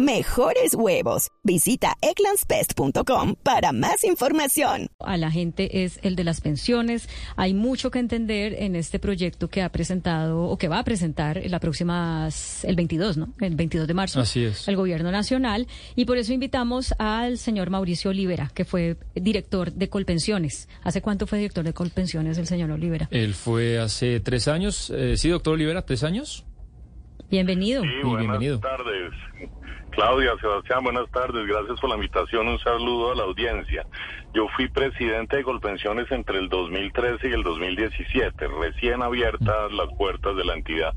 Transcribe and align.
mejores 0.00 0.74
huevos. 0.74 1.28
Visita 1.42 1.96
eclanspest.com 2.00 3.34
para 3.42 3.72
más 3.72 4.04
información. 4.04 4.88
A 4.98 5.16
la 5.16 5.30
gente 5.30 5.84
es 5.84 6.00
el 6.02 6.16
de 6.16 6.24
las 6.24 6.40
pensiones. 6.40 7.08
Hay 7.36 7.54
mucho 7.54 7.90
que 7.90 7.98
entender 7.98 8.54
en 8.58 8.76
este 8.76 8.98
proyecto 8.98 9.48
que 9.48 9.62
ha 9.62 9.70
presentado 9.70 10.44
o 10.44 10.56
que 10.56 10.68
va 10.68 10.78
a 10.78 10.84
presentar 10.84 11.40
la 11.44 11.60
próxima, 11.60 12.28
el 12.62 12.76
22, 12.76 13.16
¿no? 13.16 13.32
El 13.40 13.54
22 13.54 13.86
de 13.86 13.94
marzo. 13.94 14.20
Así 14.20 14.44
es. 14.44 14.66
El 14.68 14.76
gobierno 14.76 15.10
nacional. 15.10 15.66
Y 15.96 16.06
por 16.06 16.16
eso 16.18 16.32
invitamos 16.32 16.94
al 16.98 17.38
señor 17.38 17.70
Mauricio 17.70 18.10
Olivera, 18.10 18.50
que 18.54 18.64
fue 18.64 18.96
director 19.14 19.72
de 19.72 19.88
Colpensiones. 19.88 20.68
¿Hace 20.82 21.02
cuánto 21.02 21.26
fue 21.26 21.38
director 21.38 21.64
de 21.64 21.74
Colpensiones 21.74 22.38
el 22.38 22.46
señor 22.46 22.70
Olivera? 22.70 23.08
Él 23.10 23.34
fue 23.34 23.78
hace 23.78 24.20
tres 24.20 24.48
años. 24.48 24.90
Eh, 24.90 25.16
sí, 25.16 25.28
doctor 25.28 25.54
Olivera, 25.54 25.82
tres 25.82 26.04
años. 26.04 26.44
Bienvenido. 27.30 27.82
Sí, 27.82 27.88
buenas 28.02 28.60
tardes. 28.60 29.12
Claudia, 29.90 30.36
Sebastián, 30.40 30.84
buenas 30.84 31.10
tardes. 31.10 31.46
Gracias 31.46 31.80
por 31.80 31.90
la 31.90 31.96
invitación. 31.96 32.48
Un 32.48 32.58
saludo 32.60 33.12
a 33.12 33.16
la 33.16 33.24
audiencia. 33.24 33.84
Yo 34.32 34.46
fui 34.56 34.68
presidente 34.68 35.36
de 35.36 35.44
Colpensiones 35.44 36.10
entre 36.10 36.38
el 36.38 36.48
2013 36.48 37.28
y 37.28 37.32
el 37.32 37.42
2017, 37.42 38.48
recién 38.60 39.02
abiertas 39.02 39.72
las 39.72 39.88
puertas 39.98 40.36
de 40.36 40.44
la 40.44 40.54
entidad. 40.54 40.94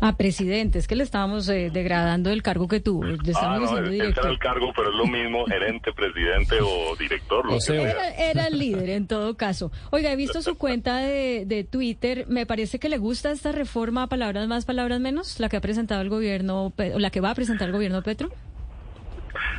Ah, 0.00 0.16
presidente, 0.16 0.78
es 0.78 0.86
que 0.86 0.94
le 0.94 1.02
estábamos 1.02 1.48
eh, 1.48 1.70
degradando 1.72 2.30
el 2.30 2.42
cargo 2.42 2.68
que 2.68 2.78
tuvo. 2.78 3.04
Le 3.04 3.18
ah, 3.34 3.58
no, 3.58 3.78
era 3.78 4.30
el 4.30 4.38
cargo, 4.38 4.72
pero 4.74 4.90
es 4.90 4.96
lo 4.96 5.06
mismo, 5.06 5.44
gerente, 5.46 5.92
presidente 5.92 6.56
o 6.60 6.94
director. 6.96 7.44
Lo 7.44 7.58
era, 7.74 8.14
era, 8.14 8.46
el 8.46 8.58
líder 8.58 8.90
en 8.90 9.08
todo 9.08 9.36
caso. 9.36 9.72
Oiga, 9.90 10.12
he 10.12 10.16
visto 10.16 10.40
su 10.40 10.56
cuenta 10.56 10.98
de, 10.98 11.44
de 11.46 11.64
Twitter. 11.64 12.26
Me 12.28 12.46
parece 12.46 12.78
que 12.78 12.88
le 12.88 12.98
gusta 12.98 13.32
esta 13.32 13.50
reforma, 13.50 14.06
palabras 14.06 14.46
más, 14.46 14.64
palabras 14.64 15.00
menos, 15.00 15.40
la 15.40 15.48
que 15.48 15.56
ha 15.56 15.60
presentado 15.60 16.00
el 16.00 16.08
gobierno, 16.08 16.72
la 16.76 17.10
que 17.10 17.20
va 17.20 17.30
a 17.30 17.34
presentar 17.34 17.68
el 17.68 17.72
gobierno 17.72 18.02
Petro. 18.02 18.30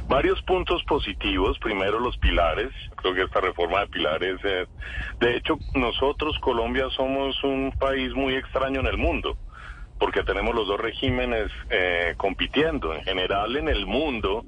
Varios 0.07 0.41
puntos 0.43 0.83
positivos. 0.85 1.59
Primero, 1.59 1.99
los 1.99 2.17
pilares. 2.17 2.71
Creo 2.95 3.13
que 3.13 3.23
esta 3.23 3.41
reforma 3.41 3.81
de 3.81 3.87
pilares. 3.87 4.39
Eh, 4.43 4.65
de 5.19 5.37
hecho, 5.37 5.59
nosotros, 5.75 6.37
Colombia, 6.39 6.87
somos 6.95 7.41
un 7.43 7.71
país 7.77 8.13
muy 8.13 8.35
extraño 8.35 8.79
en 8.79 8.87
el 8.87 8.97
mundo 8.97 9.37
porque 9.99 10.23
tenemos 10.23 10.55
los 10.55 10.67
dos 10.67 10.79
regímenes 10.79 11.51
eh, 11.69 12.13
compitiendo. 12.17 12.93
En 12.93 13.03
general, 13.03 13.55
en 13.57 13.67
el 13.67 13.85
mundo, 13.85 14.45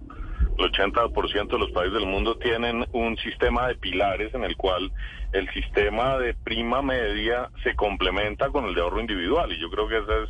el 0.58 0.72
80% 0.72 1.48
de 1.48 1.60
los 1.60 1.72
países 1.72 1.94
del 1.94 2.08
mundo 2.08 2.38
tienen 2.38 2.86
un 2.94 3.18
sistema 3.18 3.68
de 3.68 3.76
pilares 3.76 4.34
en 4.34 4.44
el 4.44 4.56
cual 4.56 4.92
el 5.34 5.50
sistema 5.52 6.18
de 6.18 6.34
prima 6.34 6.82
media 6.82 7.50
se 7.64 7.76
complementa 7.76 8.50
con 8.50 8.66
el 8.66 8.76
de 8.76 8.82
ahorro 8.82 9.02
individual 9.02 9.52
y 9.52 9.60
yo 9.60 9.70
creo 9.70 9.88
que 9.88 9.98
ese 9.98 10.24
es 10.24 10.30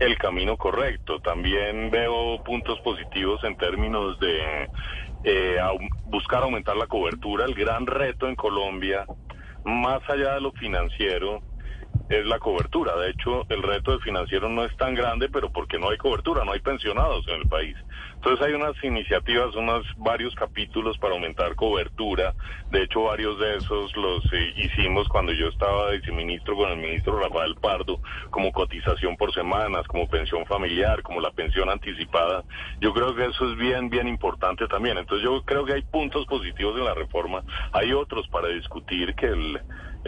el 0.00 0.16
camino 0.18 0.56
correcto. 0.56 1.20
También 1.20 1.90
veo 1.90 2.42
puntos 2.44 2.78
positivos 2.80 3.42
en 3.44 3.56
términos 3.56 4.18
de 4.20 4.68
eh, 5.24 5.58
buscar 6.06 6.42
aumentar 6.42 6.76
la 6.76 6.86
cobertura. 6.86 7.44
El 7.44 7.54
gran 7.54 7.86
reto 7.86 8.28
en 8.28 8.36
Colombia, 8.36 9.06
más 9.64 10.00
allá 10.08 10.34
de 10.34 10.40
lo 10.40 10.52
financiero, 10.52 11.42
es 12.08 12.26
la 12.26 12.38
cobertura. 12.38 12.96
De 12.96 13.10
hecho, 13.10 13.44
el 13.48 13.62
reto 13.62 13.92
de 13.92 14.00
financiero 14.00 14.48
no 14.48 14.64
es 14.64 14.76
tan 14.76 14.94
grande, 14.94 15.28
pero 15.28 15.50
porque 15.50 15.78
no 15.78 15.90
hay 15.90 15.98
cobertura, 15.98 16.44
no 16.44 16.52
hay 16.52 16.60
pensionados 16.60 17.26
en 17.28 17.42
el 17.42 17.48
país. 17.48 17.76
Entonces 18.14 18.46
hay 18.46 18.52
unas 18.52 18.74
iniciativas, 18.82 19.54
unos 19.54 19.86
varios 19.96 20.34
capítulos 20.34 20.98
para 20.98 21.14
aumentar 21.14 21.54
cobertura. 21.54 22.34
De 22.70 22.82
hecho, 22.82 23.04
varios 23.04 23.38
de 23.38 23.56
esos 23.56 23.96
los 23.96 24.24
eh, 24.32 24.54
hicimos 24.56 25.08
cuando 25.08 25.32
yo 25.32 25.46
estaba 25.46 25.92
viceministro 25.92 26.56
con 26.56 26.70
el 26.70 26.78
ministro 26.78 27.20
Rafael 27.20 27.54
Pardo, 27.56 28.00
como 28.30 28.50
cotización 28.50 29.16
por 29.16 29.32
semanas, 29.32 29.86
como 29.86 30.08
pensión 30.08 30.44
familiar, 30.46 31.02
como 31.02 31.20
la 31.20 31.30
pensión 31.30 31.70
anticipada. 31.70 32.42
Yo 32.80 32.92
creo 32.92 33.14
que 33.14 33.26
eso 33.26 33.52
es 33.52 33.56
bien, 33.56 33.88
bien 33.88 34.08
importante 34.08 34.66
también. 34.66 34.98
Entonces 34.98 35.24
yo 35.24 35.42
creo 35.44 35.64
que 35.64 35.74
hay 35.74 35.82
puntos 35.82 36.26
positivos 36.26 36.76
en 36.76 36.86
la 36.86 36.94
reforma. 36.94 37.44
Hay 37.72 37.92
otros 37.92 38.26
para 38.28 38.48
discutir 38.48 39.14
que 39.14 39.26
el 39.26 39.60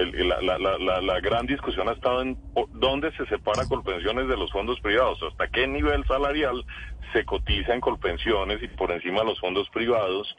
la, 0.06 0.59
la, 0.59 1.00
la, 1.00 1.21
gran 1.21 1.47
discusión 1.47 1.88
ha 1.88 1.93
estado 1.93 2.22
en 2.22 2.37
dónde 2.75 3.12
se 3.12 3.27
separa 3.27 3.66
Colpensiones 3.66 4.28
de 4.28 4.37
los 4.37 4.50
fondos 4.50 4.81
privados, 4.81 5.22
hasta 5.22 5.49
qué 5.49 5.66
nivel 5.66 6.05
salarial 6.06 6.65
se 7.12 7.25
cotiza 7.25 7.75
en 7.75 7.81
Colpensiones 7.81 8.62
y 8.62 8.69
por 8.69 8.91
encima 8.91 9.21
de 9.21 9.27
los 9.27 9.41
fondos 9.41 9.69
privados. 9.71 10.37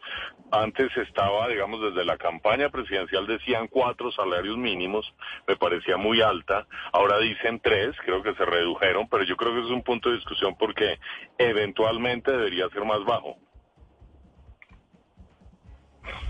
Antes 0.52 0.96
estaba, 0.98 1.48
digamos, 1.48 1.82
desde 1.82 2.06
la 2.06 2.18
campaña 2.18 2.70
presidencial 2.70 3.28
decían 3.28 3.68
cuatro 3.68 4.12
salarios 4.12 4.58
mínimos, 4.58 5.06
me 5.48 5.56
parecía 5.56 5.98
muy 5.98 6.22
alta, 6.22 6.68
ahora 6.92 7.20
dicen 7.20 7.60
tres, 7.62 7.96
creo 8.06 8.22
que 8.22 8.36
se 8.36 8.46
redujeron, 8.46 9.08
pero 9.10 9.24
yo 9.24 9.36
creo 9.38 9.54
que 9.54 9.62
es 9.62 9.72
un 9.72 9.84
punto 9.84 10.10
de 10.10 10.16
discusión 10.16 10.56
porque 10.58 11.00
eventualmente 11.38 12.32
debería 12.32 12.70
ser 12.70 12.86
más 12.86 13.04
bajo. 13.06 13.38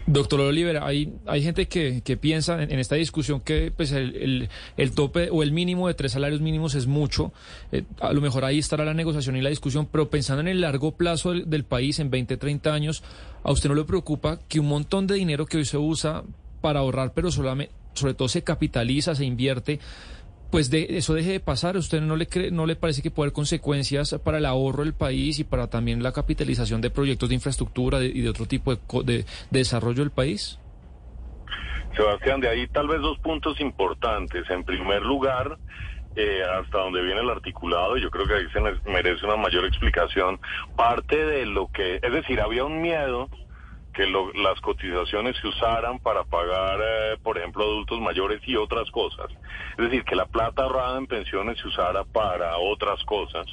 Doctor 0.08 0.42
Olivera, 0.42 0.86
hay, 0.86 1.14
hay 1.26 1.44
gente 1.44 1.68
que, 1.68 2.02
que 2.02 2.18
piensa 2.18 2.62
en, 2.62 2.80
esta 2.80 2.96
discusión 2.96 3.40
que 3.40 3.72
pues 3.76 3.92
el, 3.92 4.50
el, 4.78 4.92
tope 4.94 5.30
o 5.32 5.44
el 5.44 5.52
mínimo 5.52 5.88
de 5.88 5.94
tres 5.94 6.14
salarios 6.14 6.42
mínimos 6.42 6.76
es 6.76 6.88
mucho. 6.88 7.32
Eh, 7.72 7.84
a 8.00 8.12
lo 8.12 8.20
mejor 8.20 8.44
ahí 8.44 8.60
estará 8.60 8.84
la 8.84 8.94
negociación 8.94 9.36
y 9.36 9.42
la 9.42 9.50
discusión, 9.50 9.88
pero 9.92 10.10
pensando 10.10 10.42
en 10.42 10.48
el 10.48 10.62
largo 10.62 10.94
plazo 10.94 11.32
del, 11.32 11.50
del 11.50 11.64
país, 11.64 12.00
en 12.00 12.10
20, 12.10 12.38
30 12.38 12.74
años, 12.74 13.04
¿a 13.44 13.52
usted 13.52 13.70
no 13.70 13.76
le 13.76 13.84
preocupa 13.84 14.40
que 14.50 14.60
un 14.60 14.68
montón 14.68 15.08
de 15.08 15.16
dinero 15.16 15.46
que 15.46 15.58
hoy 15.58 15.66
se 15.66 15.78
usa 15.78 16.24
para 16.62 16.80
ahorrar, 16.80 17.14
pero 17.14 17.32
solamente, 17.32 17.74
sobre 17.94 18.14
todo 18.14 18.28
se 18.28 18.44
capitaliza, 18.44 19.16
se 19.16 19.26
invierte? 19.26 19.80
Pues 20.52 20.70
de 20.70 20.86
eso 20.98 21.14
deje 21.14 21.32
de 21.32 21.40
pasar. 21.40 21.78
usted 21.78 22.02
no 22.02 22.16
le 22.16 22.28
cree, 22.28 22.52
no 22.52 22.66
le 22.66 22.76
parece 22.76 23.02
que 23.02 23.10
puede 23.10 23.28
haber 23.28 23.34
consecuencias 23.34 24.20
para 24.24 24.38
el 24.38 24.46
ahorro 24.46 24.84
del 24.84 24.94
país 24.94 25.40
y 25.40 25.44
para 25.44 25.68
también 25.68 26.04
la 26.04 26.12
capitalización 26.12 26.82
de 26.82 26.90
proyectos 26.90 27.30
de 27.30 27.36
infraestructura 27.36 28.04
y 28.04 28.22
de 28.22 28.30
otro 28.30 28.46
tipo 28.46 28.76
de, 28.76 29.26
desarrollo 29.50 30.04
del 30.04 30.12
país? 30.12 30.60
Sebastián, 31.96 32.42
de 32.42 32.50
ahí 32.50 32.68
tal 32.68 32.88
vez 32.88 33.02
dos 33.02 33.18
puntos 33.20 33.60
importantes. 33.62 34.50
En 34.50 34.64
primer 34.64 35.02
lugar, 35.02 35.58
eh, 36.16 36.42
hasta 36.44 36.80
donde 36.80 37.02
viene 37.02 37.22
el 37.22 37.30
articulado, 37.30 37.98
yo 37.98 38.10
creo 38.12 38.28
que 38.28 38.34
ahí 38.34 38.46
se 38.52 38.60
merece 38.90 39.26
una 39.26 39.38
mayor 39.38 39.66
explicación. 39.66 40.40
Parte 40.76 41.26
de 41.26 41.46
lo 41.46 41.68
que, 41.68 41.96
es 41.96 42.12
decir, 42.12 42.42
había 42.42 42.66
un 42.66 42.82
miedo 42.82 43.30
que 43.94 44.06
las 44.08 44.60
cotizaciones 44.62 45.36
se 45.38 45.48
usaran 45.48 46.00
para 46.00 46.24
pagar, 46.24 46.80
eh, 46.82 47.18
por 47.22 47.38
ejemplo, 47.38 47.64
adultos 47.64 48.00
mayores 48.00 48.42
y 48.46 48.56
otras 48.56 48.90
cosas. 48.92 49.28
Es 49.78 49.86
decir, 49.86 50.04
que 50.04 50.16
la 50.16 50.26
plata 50.26 50.64
ahorrada 50.64 50.98
en 50.98 51.08
pensiones 51.08 51.60
se 51.60 51.68
usara 51.68 52.04
para 52.04 52.58
otras 52.58 53.04
cosas. 53.04 53.46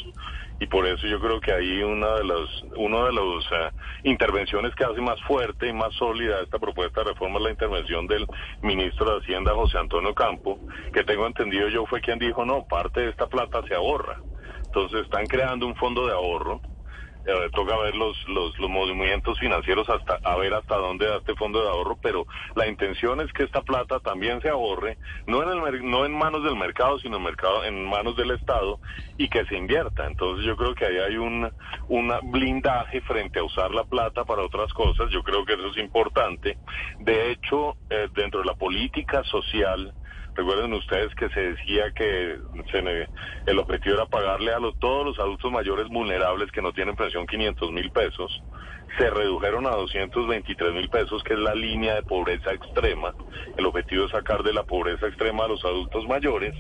Y 0.60 0.66
por 0.66 0.87
eso 0.87 1.06
yo 1.06 1.21
creo 1.21 1.41
que 1.41 1.53
ahí 1.53 1.82
una 1.82 2.15
de 2.15 2.25
las 2.25 2.62
una 2.76 3.04
de 3.04 3.12
las 3.12 3.44
eh, 3.53 3.71
intervenciones 4.04 4.75
que 4.75 4.84
hace 4.84 5.00
más 5.00 5.21
fuerte 5.22 5.69
y 5.69 5.72
más 5.72 5.94
sólida 5.94 6.41
esta 6.43 6.59
propuesta 6.59 7.03
de 7.03 7.10
reforma 7.10 7.38
es 7.38 7.44
la 7.44 7.50
intervención 7.50 8.06
del 8.09 8.26
ministro 8.62 9.12
de 9.12 9.20
Hacienda, 9.20 9.55
José 9.55 9.78
Antonio 9.78 10.15
Campo, 10.15 10.59
que 10.93 11.05
tengo 11.05 11.26
entendido 11.26 11.69
yo 11.69 11.87
fue 11.87 12.00
quien 12.00 12.19
dijo, 12.19 12.44
no, 12.44 12.66
parte 12.66 13.00
de 13.00 13.10
esta 13.10 13.28
plata 13.28 13.62
se 13.69 13.75
ahorra. 13.75 14.20
Entonces 14.66 15.03
están 15.03 15.26
creando 15.26 15.66
un 15.66 15.76
fondo 15.76 16.06
de 16.06 16.12
ahorro 16.12 16.60
eh, 17.28 17.50
toca 17.53 17.77
ver 17.77 17.94
los, 17.94 18.16
los, 18.28 18.59
los, 18.59 18.71
movimientos 18.71 19.39
financieros 19.39 19.87
hasta 19.91 20.19
a 20.25 20.37
ver 20.37 20.55
hasta 20.55 20.77
dónde 20.77 21.06
da 21.06 21.19
este 21.19 21.34
fondo 21.34 21.62
de 21.62 21.69
ahorro, 21.69 21.99
pero 22.00 22.27
la 22.55 22.66
intención 22.66 23.21
es 23.21 23.31
que 23.34 23.43
esta 23.43 23.61
plata 23.61 24.00
también 24.00 24.41
se 24.41 24.49
ahorre, 24.49 24.97
no 25.26 25.43
en 25.43 25.50
el 25.50 25.85
no 25.91 26.06
en 26.06 26.17
manos 26.17 26.43
del 26.43 26.56
mercado, 26.56 26.99
sino 27.00 27.19
en 27.19 27.25
mercado 27.25 27.64
en 27.64 27.85
manos 27.85 28.17
del 28.17 28.31
Estado 28.31 28.81
y 29.19 29.29
que 29.29 29.44
se 29.44 29.56
invierta. 29.56 30.06
Entonces 30.06 30.47
yo 30.47 30.56
creo 30.56 30.75
que 30.75 30.87
ahí 30.87 30.97
hay 30.97 31.17
un 31.19 31.50
una 31.88 32.20
blindaje 32.23 33.03
frente 33.03 33.41
a 33.41 33.44
usar 33.44 33.73
la 33.73 33.85
plata 33.85 34.25
para 34.25 34.43
otras 34.43 34.73
cosas. 34.73 35.11
Yo 35.11 35.23
creo 35.23 35.44
que 35.44 35.53
eso 35.53 35.67
es 35.69 35.76
importante. 35.76 36.56
De 37.00 37.31
hecho, 37.31 37.76
eh, 37.91 38.08
dentro 38.14 38.41
de 38.41 38.47
la 38.47 38.55
política 38.55 39.23
social 39.25 39.93
Recuerden 40.38 40.73
ustedes 40.73 41.12
que 41.17 41.29
se 41.31 41.40
decía 41.40 41.90
que 41.90 42.38
el 43.46 43.58
objetivo 43.58 43.96
era 43.96 44.06
pagarle 44.06 44.52
a 44.52 44.61
los, 44.61 44.79
todos 44.79 45.05
los 45.05 45.19
adultos 45.19 45.50
mayores 45.50 45.88
vulnerables 45.88 46.52
que 46.52 46.62
no 46.62 46.73
tienen 46.73 46.94
pensión 46.94 47.26
500 47.26 47.73
mil 47.73 47.90
pesos. 47.90 48.40
Se 48.96 49.11
redujeron 49.11 49.67
a 49.67 49.70
223 49.70 50.75
mil 50.75 50.88
pesos, 50.90 51.25
que 51.25 51.32
es 51.32 51.40
la 51.40 51.56
línea 51.56 51.96
de 51.96 52.05
pobreza 52.05 52.52
extrema. 52.52 53.12
El 53.56 53.67
objetivo 53.67 54.05
es 54.05 54.12
sacar 54.12 54.44
de 54.44 54.52
la 54.52 54.62
pobreza 54.62 55.08
extrema 55.08 55.44
a 55.44 55.49
los 55.49 55.64
adultos 55.64 56.06
mayores. 56.06 56.55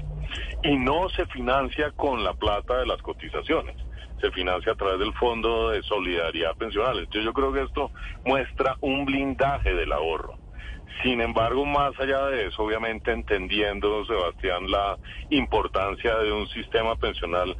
Y 0.64 0.76
no 0.76 1.08
se 1.10 1.24
financia 1.26 1.92
con 1.92 2.24
la 2.24 2.34
plata 2.34 2.78
de 2.78 2.86
las 2.86 3.00
cotizaciones 3.00 3.76
se 4.20 4.32
financia 4.32 4.72
a 4.72 4.74
través 4.74 4.98
del 4.98 5.12
Fondo 5.14 5.70
de 5.70 5.80
Solidaridad 5.84 6.56
Pensional. 6.56 6.98
Entonces 6.98 7.22
yo 7.24 7.32
creo 7.32 7.52
que 7.52 7.62
esto 7.62 7.92
muestra 8.24 8.76
un 8.80 9.04
blindaje 9.04 9.72
del 9.72 9.92
ahorro. 9.92 10.37
Sin 11.02 11.20
embargo, 11.20 11.64
más 11.64 11.98
allá 12.00 12.26
de 12.26 12.46
eso, 12.46 12.62
obviamente 12.62 13.12
entendiendo, 13.12 14.04
Sebastián, 14.04 14.70
la 14.70 14.98
importancia 15.30 16.16
de 16.18 16.32
un 16.32 16.48
sistema 16.48 16.96
pensional, 16.96 17.56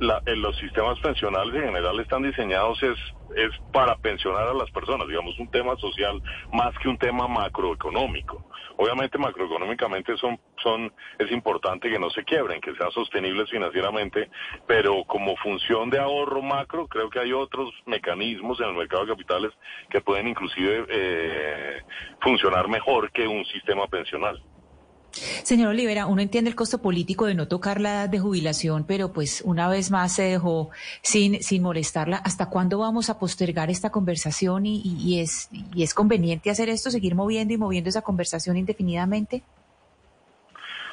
la, 0.00 0.20
en 0.26 0.42
los 0.42 0.56
sistemas 0.56 0.98
pensionales 1.00 1.54
en 1.54 1.66
general 1.66 2.00
están 2.00 2.22
diseñados 2.22 2.82
es, 2.82 2.98
es 3.36 3.50
para 3.72 3.96
pensionar 3.96 4.48
a 4.48 4.54
las 4.54 4.70
personas, 4.70 5.06
digamos, 5.06 5.38
un 5.38 5.48
tema 5.48 5.76
social 5.76 6.20
más 6.52 6.74
que 6.82 6.88
un 6.88 6.98
tema 6.98 7.28
macroeconómico. 7.28 8.42
Obviamente 8.82 9.18
macroeconómicamente 9.18 10.16
son, 10.16 10.40
son, 10.62 10.90
es 11.18 11.30
importante 11.32 11.90
que 11.90 11.98
no 11.98 12.08
se 12.08 12.24
quiebren, 12.24 12.62
que 12.62 12.74
sean 12.76 12.90
sostenibles 12.92 13.50
financieramente, 13.50 14.30
pero 14.66 15.04
como 15.04 15.36
función 15.36 15.90
de 15.90 15.98
ahorro 15.98 16.40
macro, 16.40 16.88
creo 16.88 17.10
que 17.10 17.18
hay 17.18 17.30
otros 17.30 17.74
mecanismos 17.84 18.58
en 18.58 18.68
el 18.68 18.74
mercado 18.74 19.04
de 19.04 19.12
capitales 19.12 19.52
que 19.90 20.00
pueden 20.00 20.28
inclusive 20.28 20.86
eh, 20.88 21.82
funcionar 22.22 22.68
mejor 22.68 23.12
que 23.12 23.28
un 23.28 23.44
sistema 23.44 23.86
pensional. 23.86 24.42
Señor 25.12 25.70
Olivera, 25.70 26.06
uno 26.06 26.22
entiende 26.22 26.50
el 26.50 26.56
costo 26.56 26.80
político 26.80 27.26
de 27.26 27.34
no 27.34 27.48
tocar 27.48 27.80
la 27.80 27.90
edad 27.90 28.08
de 28.08 28.20
jubilación, 28.20 28.84
pero 28.84 29.12
pues 29.12 29.42
una 29.44 29.68
vez 29.68 29.90
más 29.90 30.14
se 30.14 30.22
dejó 30.22 30.70
sin, 31.02 31.42
sin 31.42 31.62
molestarla. 31.62 32.18
¿Hasta 32.18 32.48
cuándo 32.48 32.78
vamos 32.78 33.10
a 33.10 33.18
postergar 33.18 33.70
esta 33.70 33.90
conversación 33.90 34.66
y, 34.66 34.82
y, 34.82 35.20
es, 35.20 35.48
y 35.74 35.82
es 35.82 35.94
conveniente 35.94 36.50
hacer 36.50 36.68
esto, 36.68 36.90
seguir 36.90 37.14
moviendo 37.14 37.54
y 37.54 37.58
moviendo 37.58 37.90
esa 37.90 38.02
conversación 38.02 38.56
indefinidamente? 38.56 39.42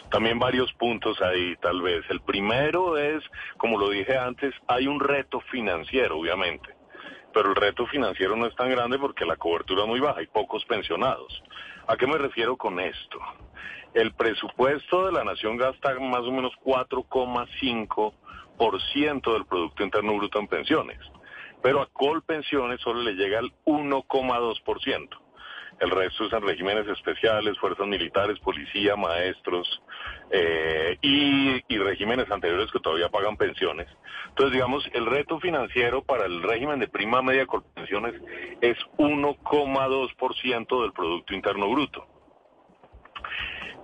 También 0.10 0.40
varios 0.40 0.72
puntos 0.74 1.22
ahí, 1.22 1.56
tal 1.58 1.82
vez. 1.82 2.04
El 2.10 2.22
primero 2.22 2.98
es, 2.98 3.24
como 3.58 3.78
lo 3.78 3.90
dije 3.90 4.18
antes, 4.18 4.54
hay 4.68 4.88
un 4.88 5.00
reto 5.00 5.42
financiero, 5.52 6.18
obviamente. 6.18 6.70
Pero 7.34 7.50
el 7.50 7.56
reto 7.56 7.86
financiero 7.88 8.36
no 8.36 8.48
es 8.48 8.56
tan 8.56 8.70
grande 8.70 8.98
porque 8.98 9.26
la 9.26 9.36
cobertura 9.36 9.84
es 9.84 9.88
muy 9.88 10.00
baja, 10.00 10.20
hay 10.20 10.28
pocos 10.28 10.64
pensionados. 10.66 11.44
¿A 11.88 11.98
qué 11.98 12.08
me 12.08 12.18
refiero 12.18 12.56
con 12.58 12.80
esto? 12.80 13.20
El 13.94 14.14
presupuesto 14.14 15.06
de 15.06 15.12
la 15.12 15.24
nación 15.24 15.58
gasta 15.58 15.94
más 16.00 16.22
o 16.22 16.32
menos 16.32 16.54
4,5% 16.64 19.34
del 19.34 19.46
Producto 19.46 19.84
Interno 19.84 20.16
Bruto 20.16 20.40
en 20.40 20.48
pensiones, 20.48 20.98
pero 21.62 21.82
a 21.82 21.88
Colpensiones 21.88 22.80
solo 22.82 23.02
le 23.02 23.14
llega 23.14 23.40
al 23.40 23.52
1,2%. 23.66 25.10
El 25.80 25.92
resto 25.92 26.26
es 26.26 26.34
en 26.34 26.42
regímenes 26.42 26.88
especiales, 26.88 27.58
fuerzas 27.60 27.86
militares, 27.86 28.40
policía, 28.40 28.96
maestros 28.96 29.82
eh, 30.32 30.98
y, 31.02 31.78
regímenes 31.78 32.30
anteriores 32.32 32.72
que 32.72 32.80
todavía 32.80 33.10
pagan 33.10 33.38
pensiones. 33.38 33.88
Entonces, 34.30 34.54
digamos, 34.54 34.90
el 34.94 35.06
reto 35.06 35.40
financiero 35.40 36.04
para 36.04 36.26
el 36.26 36.42
régimen 36.42 36.80
de 36.80 36.88
prima 36.88 37.22
media 37.22 37.46
Colpensiones 37.46 38.16
es 38.62 38.78
1,2% 38.98 40.82
del 40.82 40.94
Producto 40.94 41.36
Interno 41.36 41.70
Bruto. 41.70 42.08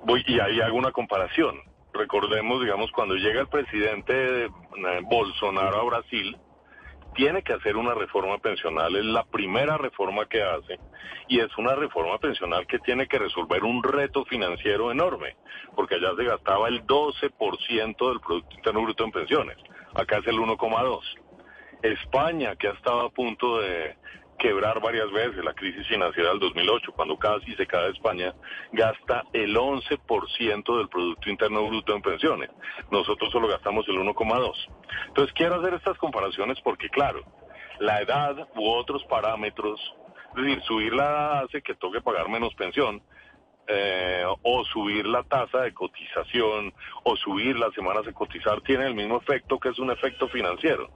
Voy, 0.06 0.24
y 0.28 0.40
ahí 0.40 0.60
hago 0.62 0.78
una 0.78 0.92
comparación. 0.92 1.60
Recordemos, 1.94 2.62
digamos, 2.62 2.92
cuando 2.92 3.16
llega 3.16 3.42
el 3.42 3.48
presidente 3.48 4.50
Bolsonaro 5.04 5.80
a 5.80 5.84
Brasil, 5.84 6.36
tiene 7.16 7.44
que 7.44 7.54
hacer 7.54 7.78
una 7.78 7.94
reforma 7.94 8.38
pensional, 8.40 8.96
es 8.96 9.06
la 9.06 9.24
primera 9.24 9.78
reforma 9.78 10.26
que 10.26 10.42
hace, 10.42 10.80
y 11.28 11.40
es 11.40 11.56
una 11.58 11.76
reforma 11.76 12.18
pensional 12.18 12.66
que 12.66 12.80
tiene 12.80 13.08
que 13.08 13.20
resolver 13.20 13.64
un 13.64 13.84
reto 13.84 14.26
financiero 14.26 14.92
enorme, 14.92 15.36
porque 15.76 15.96
allá 15.96 16.16
se 16.18 16.24
gastaba 16.24 16.68
el 16.68 16.86
12% 16.86 18.10
del 18.10 18.20
Producto 18.20 18.56
Interno 18.56 18.82
Bruto 18.82 19.04
en 19.04 19.12
pensiones, 19.12 19.58
acá 19.94 20.18
es 20.18 20.28
el 20.28 20.38
1,2%. 20.38 21.00
España, 21.84 22.56
que 22.56 22.70
ha 22.70 22.72
estado 22.72 23.02
a 23.02 23.10
punto 23.10 23.60
de 23.60 23.96
quebrar 24.38 24.82
varias 24.82 25.12
veces, 25.12 25.44
la 25.44 25.54
crisis 25.54 25.88
financiera 25.88 26.30
del 26.30 26.40
2008, 26.40 26.92
cuando 26.94 27.18
casi 27.18 27.56
se 27.56 27.66
cae 27.66 27.92
España, 27.92 28.34
gasta 28.72 29.24
el 29.34 29.56
11% 29.56 30.78
del 30.78 30.90
Producto 30.90 31.30
Interno 31.30 31.68
Bruto 31.68 31.96
en 31.96 32.02
pensiones. 32.02 32.50
Nosotros 32.92 33.32
solo 33.32 33.48
gastamos 33.48 33.88
el 33.88 33.96
1,2%. 33.96 34.54
Entonces 35.08 35.34
quiero 35.34 35.56
hacer 35.56 35.74
estas 35.76 35.98
comparaciones 35.98 36.60
porque, 36.62 36.90
claro, 36.90 37.22
la 37.80 38.02
edad 38.02 38.48
u 38.56 38.70
otros 38.70 39.04
parámetros, 39.06 39.80
es 40.36 40.44
decir, 40.44 40.62
subir 40.64 40.94
la 40.94 41.04
edad 41.04 41.44
hace 41.44 41.62
que 41.62 41.76
toque 41.76 42.02
pagar 42.02 42.30
menos 42.30 42.54
pensión, 42.56 43.02
eh, 43.68 44.26
o 44.42 44.66
subir 44.66 45.08
la 45.08 45.24
tasa 45.24 45.62
de 45.62 45.74
cotización 45.74 46.74
o 47.04 47.16
subir 47.16 47.58
las 47.58 47.74
semanas 47.74 48.06
de 48.06 48.14
cotizar 48.14 48.60
tiene 48.62 48.86
el 48.86 48.94
mismo 48.94 49.18
efecto 49.18 49.60
que 49.60 49.70
es 49.70 49.80
un 49.80 49.90
efecto 49.90 50.28
financiero. 50.28 50.90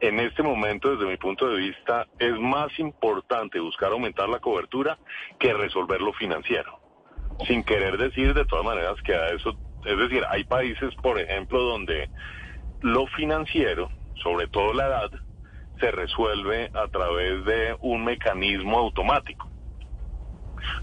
En 0.00 0.18
este 0.20 0.42
momento, 0.42 0.90
desde 0.90 1.10
mi 1.10 1.16
punto 1.16 1.48
de 1.48 1.56
vista, 1.56 2.06
es 2.18 2.38
más 2.38 2.78
importante 2.78 3.60
buscar 3.60 3.92
aumentar 3.92 4.28
la 4.28 4.40
cobertura 4.40 4.98
que 5.38 5.54
resolver 5.54 6.00
lo 6.00 6.12
financiero. 6.12 6.80
Sin 7.46 7.64
querer 7.64 7.96
decir 7.96 8.34
de 8.34 8.44
todas 8.44 8.64
maneras 8.64 9.00
que 9.02 9.14
a 9.14 9.28
eso, 9.28 9.56
es 9.84 9.96
decir, 9.96 10.22
hay 10.28 10.44
países, 10.44 10.94
por 10.96 11.18
ejemplo, 11.18 11.60
donde 11.62 12.10
lo 12.80 13.06
financiero, 13.06 13.90
sobre 14.22 14.48
todo 14.48 14.74
la 14.74 14.86
edad, 14.86 15.10
se 15.80 15.90
resuelve 15.90 16.70
a 16.74 16.88
través 16.88 17.44
de 17.44 17.76
un 17.80 18.04
mecanismo 18.04 18.78
automático. 18.78 19.51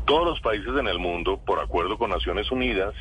Todos 0.05 0.25
los 0.25 0.39
países 0.41 0.75
en 0.77 0.87
el 0.87 0.99
mundo, 0.99 1.39
por 1.45 1.59
acuerdo 1.59 1.97
con 1.97 2.09
Naciones 2.09 2.51
Unidas, 2.51 2.93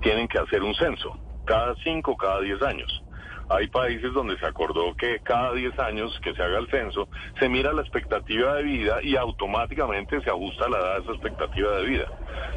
tienen 0.00 0.28
que 0.28 0.38
hacer 0.38 0.62
un 0.62 0.74
censo, 0.74 1.18
cada 1.44 1.74
cinco, 1.82 2.16
cada 2.16 2.40
diez 2.40 2.60
años. 2.62 3.02
Hay 3.48 3.68
países 3.68 4.12
donde 4.14 4.38
se 4.38 4.46
acordó 4.46 4.94
que 4.94 5.20
cada 5.20 5.52
diez 5.52 5.78
años 5.78 6.18
que 6.22 6.32
se 6.34 6.42
haga 6.42 6.58
el 6.58 6.70
censo, 6.70 7.08
se 7.38 7.48
mira 7.48 7.72
la 7.72 7.82
expectativa 7.82 8.54
de 8.54 8.62
vida 8.62 9.02
y 9.02 9.16
automáticamente 9.16 10.20
se 10.22 10.30
ajusta 10.30 10.68
la 10.68 10.78
edad 10.78 10.94
de 10.96 11.02
esa 11.02 11.12
expectativa 11.12 11.76
de 11.76 11.84
vida. 11.84 12.06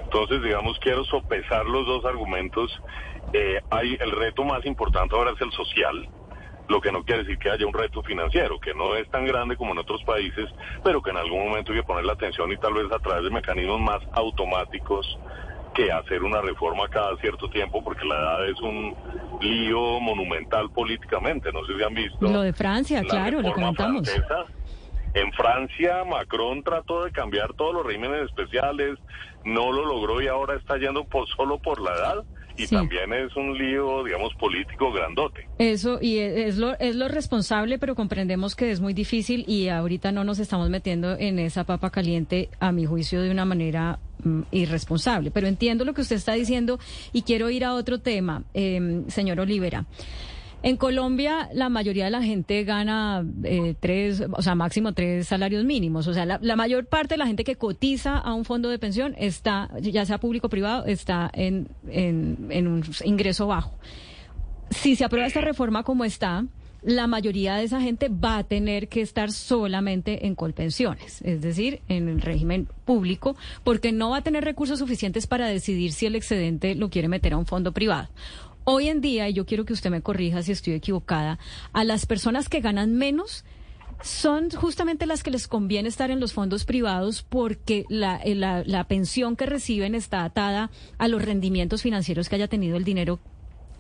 Entonces, 0.03 0.41
digamos, 0.41 0.79
quiero 0.79 1.03
sopesar 1.03 1.65
los 1.65 1.85
dos 1.85 2.05
argumentos. 2.05 2.81
Eh, 3.33 3.59
hay 3.71 3.97
el 3.99 4.11
reto 4.11 4.45
más 4.45 4.65
importante 4.65 5.15
ahora 5.15 5.31
es 5.31 5.41
el 5.41 5.51
social, 5.51 6.07
lo 6.67 6.81
que 6.81 6.91
no 6.91 7.03
quiere 7.03 7.23
decir 7.23 7.37
que 7.37 7.49
haya 7.49 7.65
un 7.65 7.73
reto 7.73 8.01
financiero, 8.03 8.59
que 8.59 8.73
no 8.73 8.95
es 8.95 9.09
tan 9.09 9.25
grande 9.25 9.55
como 9.55 9.71
en 9.73 9.79
otros 9.79 10.03
países, 10.03 10.49
pero 10.83 11.01
que 11.01 11.11
en 11.11 11.17
algún 11.17 11.47
momento 11.47 11.71
hay 11.71 11.79
que 11.79 11.83
poner 11.85 12.05
la 12.05 12.13
atención 12.13 12.51
y 12.51 12.57
tal 12.57 12.73
vez 12.73 12.91
a 12.91 12.99
través 12.99 13.23
de 13.23 13.29
mecanismos 13.29 13.79
más 13.81 14.01
automáticos 14.13 15.17
que 15.73 15.91
hacer 15.91 16.23
una 16.23 16.41
reforma 16.41 16.87
cada 16.87 17.15
cierto 17.17 17.49
tiempo, 17.49 17.83
porque 17.83 18.05
la 18.05 18.15
edad 18.15 18.49
es 18.49 18.59
un 18.61 18.95
lío 19.41 19.99
monumental 19.99 20.71
políticamente, 20.71 21.51
no 21.51 21.65
sé 21.65 21.75
si 21.75 21.83
han 21.83 21.93
visto. 21.93 22.17
Lo 22.21 22.41
de 22.41 22.53
Francia, 22.53 23.03
claro, 23.03 23.41
lo 23.41 23.51
comentamos. 23.51 24.09
En 25.13 25.31
Francia, 25.31 26.03
Macron 26.03 26.61
trató 26.63 27.05
de 27.05 27.11
cambiar 27.11 27.53
todos 27.53 27.73
los 27.73 27.85
regímenes 27.85 28.23
especiales, 28.23 28.97
no 29.45 29.71
lo 29.71 29.85
logró 29.85 30.21
y 30.21 30.27
ahora 30.27 30.55
está 30.55 30.77
yendo 30.77 31.05
por, 31.05 31.27
solo 31.29 31.57
por 31.57 31.79
la 31.81 31.93
edad 31.93 32.25
y 32.57 32.67
también 32.67 33.11
es 33.13 33.35
un 33.35 33.57
lío, 33.57 34.03
digamos, 34.03 34.33
político 34.35 34.91
grandote. 34.91 35.47
Eso, 35.57 35.99
y 36.01 36.17
es 36.17 36.57
lo, 36.57 36.77
es 36.79 36.95
lo 36.95 37.07
responsable, 37.07 37.77
pero 37.77 37.95
comprendemos 37.95 38.55
que 38.55 38.71
es 38.71 38.79
muy 38.79 38.93
difícil 38.93 39.45
y 39.47 39.69
ahorita 39.69 40.11
no 40.11 40.23
nos 40.23 40.39
estamos 40.39 40.69
metiendo 40.69 41.17
en 41.17 41.39
esa 41.39 41.63
papa 41.63 41.89
caliente, 41.89 42.49
a 42.59 42.71
mi 42.71 42.85
juicio, 42.85 43.21
de 43.21 43.31
una 43.31 43.45
manera 43.45 43.99
mm, 44.23 44.41
irresponsable. 44.51 45.31
Pero 45.31 45.47
entiendo 45.47 45.85
lo 45.85 45.93
que 45.93 46.01
usted 46.01 46.15
está 46.15 46.33
diciendo 46.33 46.79
y 47.13 47.23
quiero 47.23 47.49
ir 47.49 47.65
a 47.65 47.73
otro 47.73 47.99
tema, 47.99 48.43
eh, 48.53 49.03
señor 49.07 49.39
Olivera. 49.39 49.85
En 50.65 50.77
Colombia, 50.77 51.47
la 51.53 51.69
mayoría 51.69 52.05
de 52.05 52.09
la 52.09 52.23
gente 52.23 52.63
gana 52.63 53.23
eh, 53.43 53.75
tres, 53.79 54.23
o 54.31 54.41
sea, 54.41 54.55
máximo 54.55 54.93
tres 54.93 55.27
salarios 55.27 55.63
mínimos. 55.63 56.07
O 56.07 56.13
sea, 56.15 56.25
la, 56.25 56.55
mayor 56.55 56.87
parte 56.87 57.13
de 57.13 57.19
la 57.19 57.27
gente 57.27 57.43
que 57.43 57.55
cotiza 57.55 58.17
a 58.17 58.33
un 58.33 58.45
fondo 58.45 58.69
de 58.69 58.79
pensión 58.79 59.13
está, 59.19 59.69
ya 59.79 60.07
sea 60.07 60.17
público 60.17 60.47
o 60.47 60.49
privado, 60.49 60.87
está 60.87 61.29
en, 61.35 61.67
en 61.87 62.67
un 62.67 62.83
ingreso 63.03 63.45
bajo. 63.45 63.77
Si 64.71 64.95
se 64.95 65.05
aprueba 65.05 65.27
esta 65.27 65.41
reforma 65.41 65.83
como 65.83 66.03
está, 66.03 66.45
la 66.85 67.07
mayoría 67.07 67.55
de 67.55 67.63
esa 67.63 67.81
gente 67.81 68.09
va 68.09 68.37
a 68.37 68.43
tener 68.43 68.87
que 68.87 69.01
estar 69.01 69.31
solamente 69.31 70.27
en 70.27 70.35
colpensiones, 70.35 71.21
es 71.23 71.41
decir, 71.41 71.81
en 71.87 72.07
el 72.07 72.21
régimen 72.21 72.67
público, 72.85 73.35
porque 73.63 73.91
no 73.91 74.11
va 74.11 74.17
a 74.17 74.21
tener 74.21 74.43
recursos 74.43 74.79
suficientes 74.79 75.25
para 75.25 75.47
decidir 75.47 75.93
si 75.93 76.05
el 76.05 76.15
excedente 76.15 76.75
lo 76.75 76.89
quiere 76.89 77.07
meter 77.07 77.33
a 77.33 77.37
un 77.37 77.47
fondo 77.47 77.71
privado. 77.71 78.09
Hoy 78.67 78.89
en 78.89 78.99
día, 78.99 79.29
y 79.29 79.33
yo 79.33 79.45
quiero 79.45 79.63
que 79.63 79.73
usted 79.73 79.91
me 79.91 80.01
corrija 80.01 80.41
si 80.41 80.51
estoy 80.51 80.73
equivocada, 80.73 81.37
a 81.71 81.83
las 81.83 82.07
personas 82.07 82.49
que 82.49 82.61
ganan 82.61 82.95
menos 82.95 83.45
son 84.01 84.49
justamente 84.49 85.05
las 85.05 85.21
que 85.21 85.29
les 85.29 85.47
conviene 85.47 85.87
estar 85.87 86.09
en 86.09 86.19
los 86.19 86.33
fondos 86.33 86.65
privados 86.65 87.21
porque 87.21 87.85
la, 87.89 88.17
eh, 88.17 88.33
la, 88.33 88.63
la, 88.65 88.87
pensión 88.87 89.35
que 89.35 89.45
reciben 89.45 89.93
está 89.93 90.23
atada 90.23 90.71
a 90.97 91.07
los 91.07 91.23
rendimientos 91.23 91.83
financieros 91.83 92.27
que 92.27 92.35
haya 92.35 92.47
tenido 92.47 92.75
el 92.75 92.83
dinero 92.83 93.19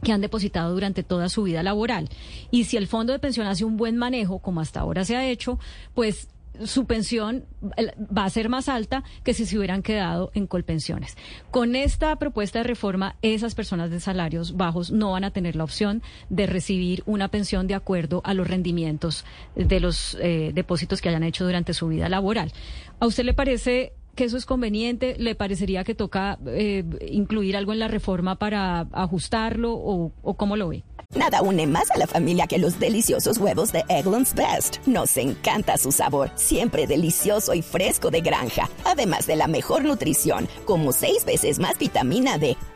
que 0.03 0.11
han 0.11 0.21
depositado 0.21 0.71
durante 0.71 1.01
toda 1.01 1.29
su 1.29 1.43
vida 1.43 1.63
laboral. 1.63 2.09
Y 2.51 2.65
si 2.65 2.77
el 2.77 2.87
fondo 2.87 3.11
de 3.11 3.19
pensión 3.19 3.47
hace 3.47 3.65
un 3.65 3.77
buen 3.77 3.97
manejo, 3.97 4.37
como 4.37 4.61
hasta 4.61 4.81
ahora 4.81 5.03
se 5.03 5.15
ha 5.15 5.27
hecho, 5.27 5.59
pues 5.95 6.29
su 6.63 6.85
pensión 6.85 7.45
va 7.63 8.25
a 8.25 8.29
ser 8.29 8.49
más 8.49 8.69
alta 8.69 9.03
que 9.23 9.33
si 9.33 9.45
se 9.45 9.57
hubieran 9.57 9.81
quedado 9.81 10.31
en 10.33 10.47
colpensiones. 10.47 11.17
Con 11.51 11.75
esta 11.75 12.15
propuesta 12.17 12.59
de 12.59 12.63
reforma, 12.63 13.15
esas 13.21 13.55
personas 13.55 13.89
de 13.89 13.99
salarios 13.99 14.55
bajos 14.55 14.91
no 14.91 15.11
van 15.11 15.23
a 15.23 15.31
tener 15.31 15.55
la 15.55 15.63
opción 15.63 16.01
de 16.29 16.47
recibir 16.47 17.03
una 17.05 17.27
pensión 17.29 17.67
de 17.67 17.75
acuerdo 17.75 18.21
a 18.23 18.33
los 18.33 18.47
rendimientos 18.47 19.25
de 19.55 19.79
los 19.79 20.17
eh, 20.21 20.51
depósitos 20.53 21.01
que 21.01 21.09
hayan 21.09 21.23
hecho 21.23 21.45
durante 21.45 21.73
su 21.73 21.87
vida 21.87 22.09
laboral. 22.09 22.51
¿A 22.99 23.07
usted 23.07 23.23
le 23.23 23.33
parece 23.33 23.93
que 24.15 24.23
eso 24.23 24.37
es 24.37 24.45
conveniente? 24.45 25.15
¿Le 25.17 25.35
parecería 25.35 25.83
que 25.83 25.95
toca 25.95 26.39
eh, 26.47 26.83
incluir 27.09 27.55
algo 27.57 27.73
en 27.73 27.79
la 27.79 27.87
reforma 27.87 28.37
para 28.37 28.87
ajustarlo 28.91 29.73
o, 29.73 30.11
o 30.21 30.33
cómo 30.35 30.55
lo 30.55 30.69
ve? 30.69 30.83
Nada 31.13 31.41
une 31.41 31.65
más 31.65 31.91
a 31.91 31.97
la 31.97 32.07
familia 32.07 32.47
que 32.47 32.57
los 32.57 32.79
deliciosos 32.79 33.37
huevos 33.37 33.71
de 33.71 33.83
Eggland's 33.87 34.33
Best. 34.33 34.85
Nos 34.85 35.15
encanta 35.17 35.77
su 35.77 35.91
sabor, 35.91 36.29
siempre 36.35 36.87
delicioso 36.87 37.53
y 37.53 37.61
fresco 37.61 38.11
de 38.11 38.21
granja. 38.21 38.69
Además 38.83 39.25
de 39.27 39.35
la 39.35 39.47
mejor 39.47 39.85
nutrición, 39.85 40.49
como 40.65 40.91
6 40.91 41.25
veces 41.25 41.59
más 41.59 41.77
vitamina 41.77 42.37
D, 42.37 42.57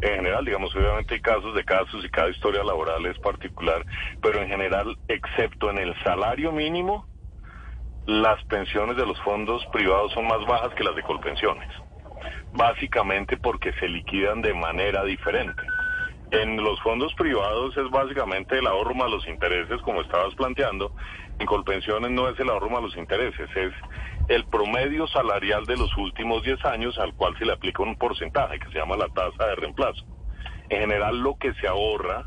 En 0.00 0.16
general, 0.16 0.44
digamos, 0.44 0.74
obviamente 0.76 1.14
hay 1.14 1.20
casos 1.20 1.54
de 1.54 1.64
casos 1.64 2.04
y 2.04 2.08
cada 2.08 2.30
historia 2.30 2.62
laboral 2.62 3.04
es 3.06 3.18
particular, 3.18 3.84
pero 4.22 4.40
en 4.40 4.48
general, 4.48 4.96
excepto 5.08 5.70
en 5.70 5.78
el 5.78 5.94
salario 6.04 6.52
mínimo, 6.52 7.06
las 8.06 8.42
pensiones 8.44 8.96
de 8.96 9.04
los 9.04 9.20
fondos 9.22 9.64
privados 9.72 10.12
son 10.12 10.26
más 10.26 10.44
bajas 10.46 10.72
que 10.74 10.84
las 10.84 10.94
de 10.94 11.02
Colpensiones. 11.02 11.68
Básicamente 12.52 13.36
porque 13.36 13.72
se 13.74 13.88
liquidan 13.88 14.40
de 14.40 14.54
manera 14.54 15.04
diferente. 15.04 15.62
En 16.30 16.62
los 16.62 16.80
fondos 16.80 17.12
privados 17.14 17.76
es 17.76 17.90
básicamente 17.90 18.58
el 18.58 18.66
ahorro 18.66 18.94
más 18.94 19.10
los 19.10 19.26
intereses, 19.26 19.80
como 19.82 20.00
estabas 20.00 20.34
planteando. 20.36 20.92
En 21.38 21.46
Colpensiones 21.46 22.10
no 22.10 22.28
es 22.28 22.38
el 22.38 22.50
ahorro 22.50 22.70
más 22.70 22.82
los 22.82 22.96
intereses, 22.96 23.48
es 23.56 23.72
el 24.28 24.44
promedio 24.44 25.06
salarial 25.08 25.64
de 25.64 25.76
los 25.76 25.96
últimos 25.96 26.42
10 26.42 26.64
años 26.66 26.98
al 26.98 27.14
cual 27.14 27.36
se 27.38 27.46
le 27.46 27.52
aplica 27.52 27.82
un 27.82 27.96
porcentaje 27.96 28.58
que 28.58 28.68
se 28.70 28.78
llama 28.78 28.96
la 28.96 29.08
tasa 29.08 29.46
de 29.46 29.54
reemplazo. 29.56 30.04
En 30.68 30.80
general 30.80 31.18
lo 31.18 31.36
que 31.38 31.54
se 31.54 31.66
ahorra, 31.66 32.26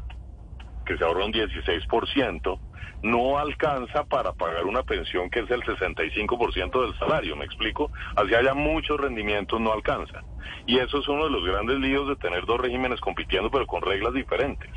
que 0.85 0.97
se 0.97 1.03
ahorra 1.03 1.25
un 1.25 1.33
16%, 1.33 2.59
no 3.03 3.37
alcanza 3.37 4.03
para 4.03 4.33
pagar 4.33 4.65
una 4.65 4.83
pensión 4.83 5.29
que 5.29 5.39
es 5.39 5.51
el 5.51 5.61
65% 5.63 6.81
del 6.81 6.97
salario, 6.99 7.35
¿me 7.35 7.45
explico? 7.45 7.91
Así 8.15 8.33
haya 8.33 8.53
muchos 8.53 8.99
rendimientos, 8.99 9.59
no 9.59 9.71
alcanza. 9.71 10.23
Y 10.65 10.77
eso 10.77 10.99
es 10.99 11.07
uno 11.07 11.25
de 11.25 11.31
los 11.31 11.43
grandes 11.45 11.79
líos 11.79 12.07
de 12.07 12.15
tener 12.15 12.45
dos 12.45 12.59
regímenes 12.59 12.99
compitiendo, 12.99 13.49
pero 13.49 13.65
con 13.65 13.81
reglas 13.81 14.13
diferentes. 14.13 14.69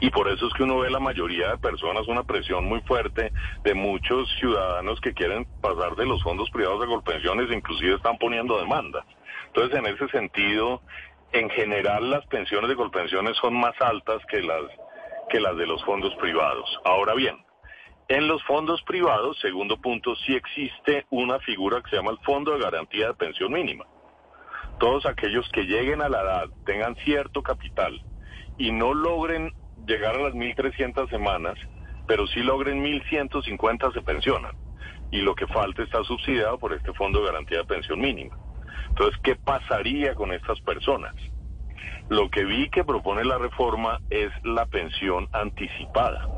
Y 0.00 0.10
por 0.10 0.28
eso 0.28 0.46
es 0.46 0.52
que 0.54 0.62
uno 0.62 0.78
ve 0.78 0.90
la 0.90 1.00
mayoría 1.00 1.50
de 1.50 1.58
personas 1.58 2.06
una 2.08 2.24
presión 2.24 2.64
muy 2.64 2.80
fuerte 2.82 3.32
de 3.64 3.74
muchos 3.74 4.28
ciudadanos 4.38 5.00
que 5.00 5.14
quieren 5.14 5.46
pasar 5.60 5.96
de 5.96 6.06
los 6.06 6.22
fondos 6.22 6.50
privados 6.50 6.82
a 6.82 6.86
Colpensiones, 6.86 7.50
inclusive 7.50 7.94
están 7.94 8.18
poniendo 8.18 8.58
demandas. 8.58 9.04
Entonces, 9.46 9.78
en 9.78 9.86
ese 9.86 10.08
sentido, 10.08 10.82
en 11.32 11.50
general 11.50 12.10
las 12.10 12.26
pensiones 12.26 12.68
de 12.68 12.76
Colpensiones 12.76 13.36
son 13.38 13.54
más 13.54 13.74
altas 13.80 14.22
que 14.26 14.42
las 14.42 14.62
que 15.28 15.40
las 15.40 15.56
de 15.56 15.66
los 15.66 15.84
fondos 15.84 16.14
privados. 16.16 16.78
Ahora 16.84 17.14
bien, 17.14 17.44
en 18.08 18.28
los 18.28 18.42
fondos 18.44 18.80
privados, 18.82 19.36
segundo 19.40 19.76
punto, 19.78 20.14
sí 20.14 20.36
existe 20.36 21.06
una 21.10 21.40
figura 21.40 21.82
que 21.82 21.90
se 21.90 21.96
llama 21.96 22.12
el 22.12 22.18
Fondo 22.18 22.52
de 22.52 22.60
Garantía 22.60 23.08
de 23.08 23.14
Pensión 23.14 23.52
Mínima. 23.52 23.84
Todos 24.78 25.06
aquellos 25.06 25.48
que 25.52 25.64
lleguen 25.64 26.02
a 26.02 26.08
la 26.08 26.20
edad, 26.20 26.48
tengan 26.64 26.94
cierto 26.96 27.42
capital 27.42 28.00
y 28.58 28.70
no 28.70 28.94
logren 28.94 29.52
llegar 29.86 30.16
a 30.16 30.22
las 30.22 30.34
1.300 30.34 31.08
semanas, 31.08 31.56
pero 32.06 32.26
sí 32.26 32.40
logren 32.40 32.82
1.150 32.82 33.92
se 33.92 34.02
pensionan. 34.02 34.54
Y 35.10 35.22
lo 35.22 35.34
que 35.34 35.46
falta 35.46 35.82
está 35.82 36.02
subsidiado 36.04 36.58
por 36.58 36.72
este 36.72 36.92
Fondo 36.92 37.20
de 37.20 37.26
Garantía 37.26 37.58
de 37.58 37.64
Pensión 37.64 38.00
Mínima. 38.00 38.36
Entonces, 38.88 39.18
¿qué 39.22 39.36
pasaría 39.36 40.14
con 40.14 40.32
estas 40.32 40.60
personas? 40.60 41.14
Lo 42.08 42.28
que 42.30 42.44
vi 42.44 42.68
que 42.70 42.84
propone 42.84 43.24
la 43.24 43.38
reforma 43.38 44.00
es 44.10 44.30
la 44.44 44.66
pensión 44.66 45.28
anticipada. 45.32 46.28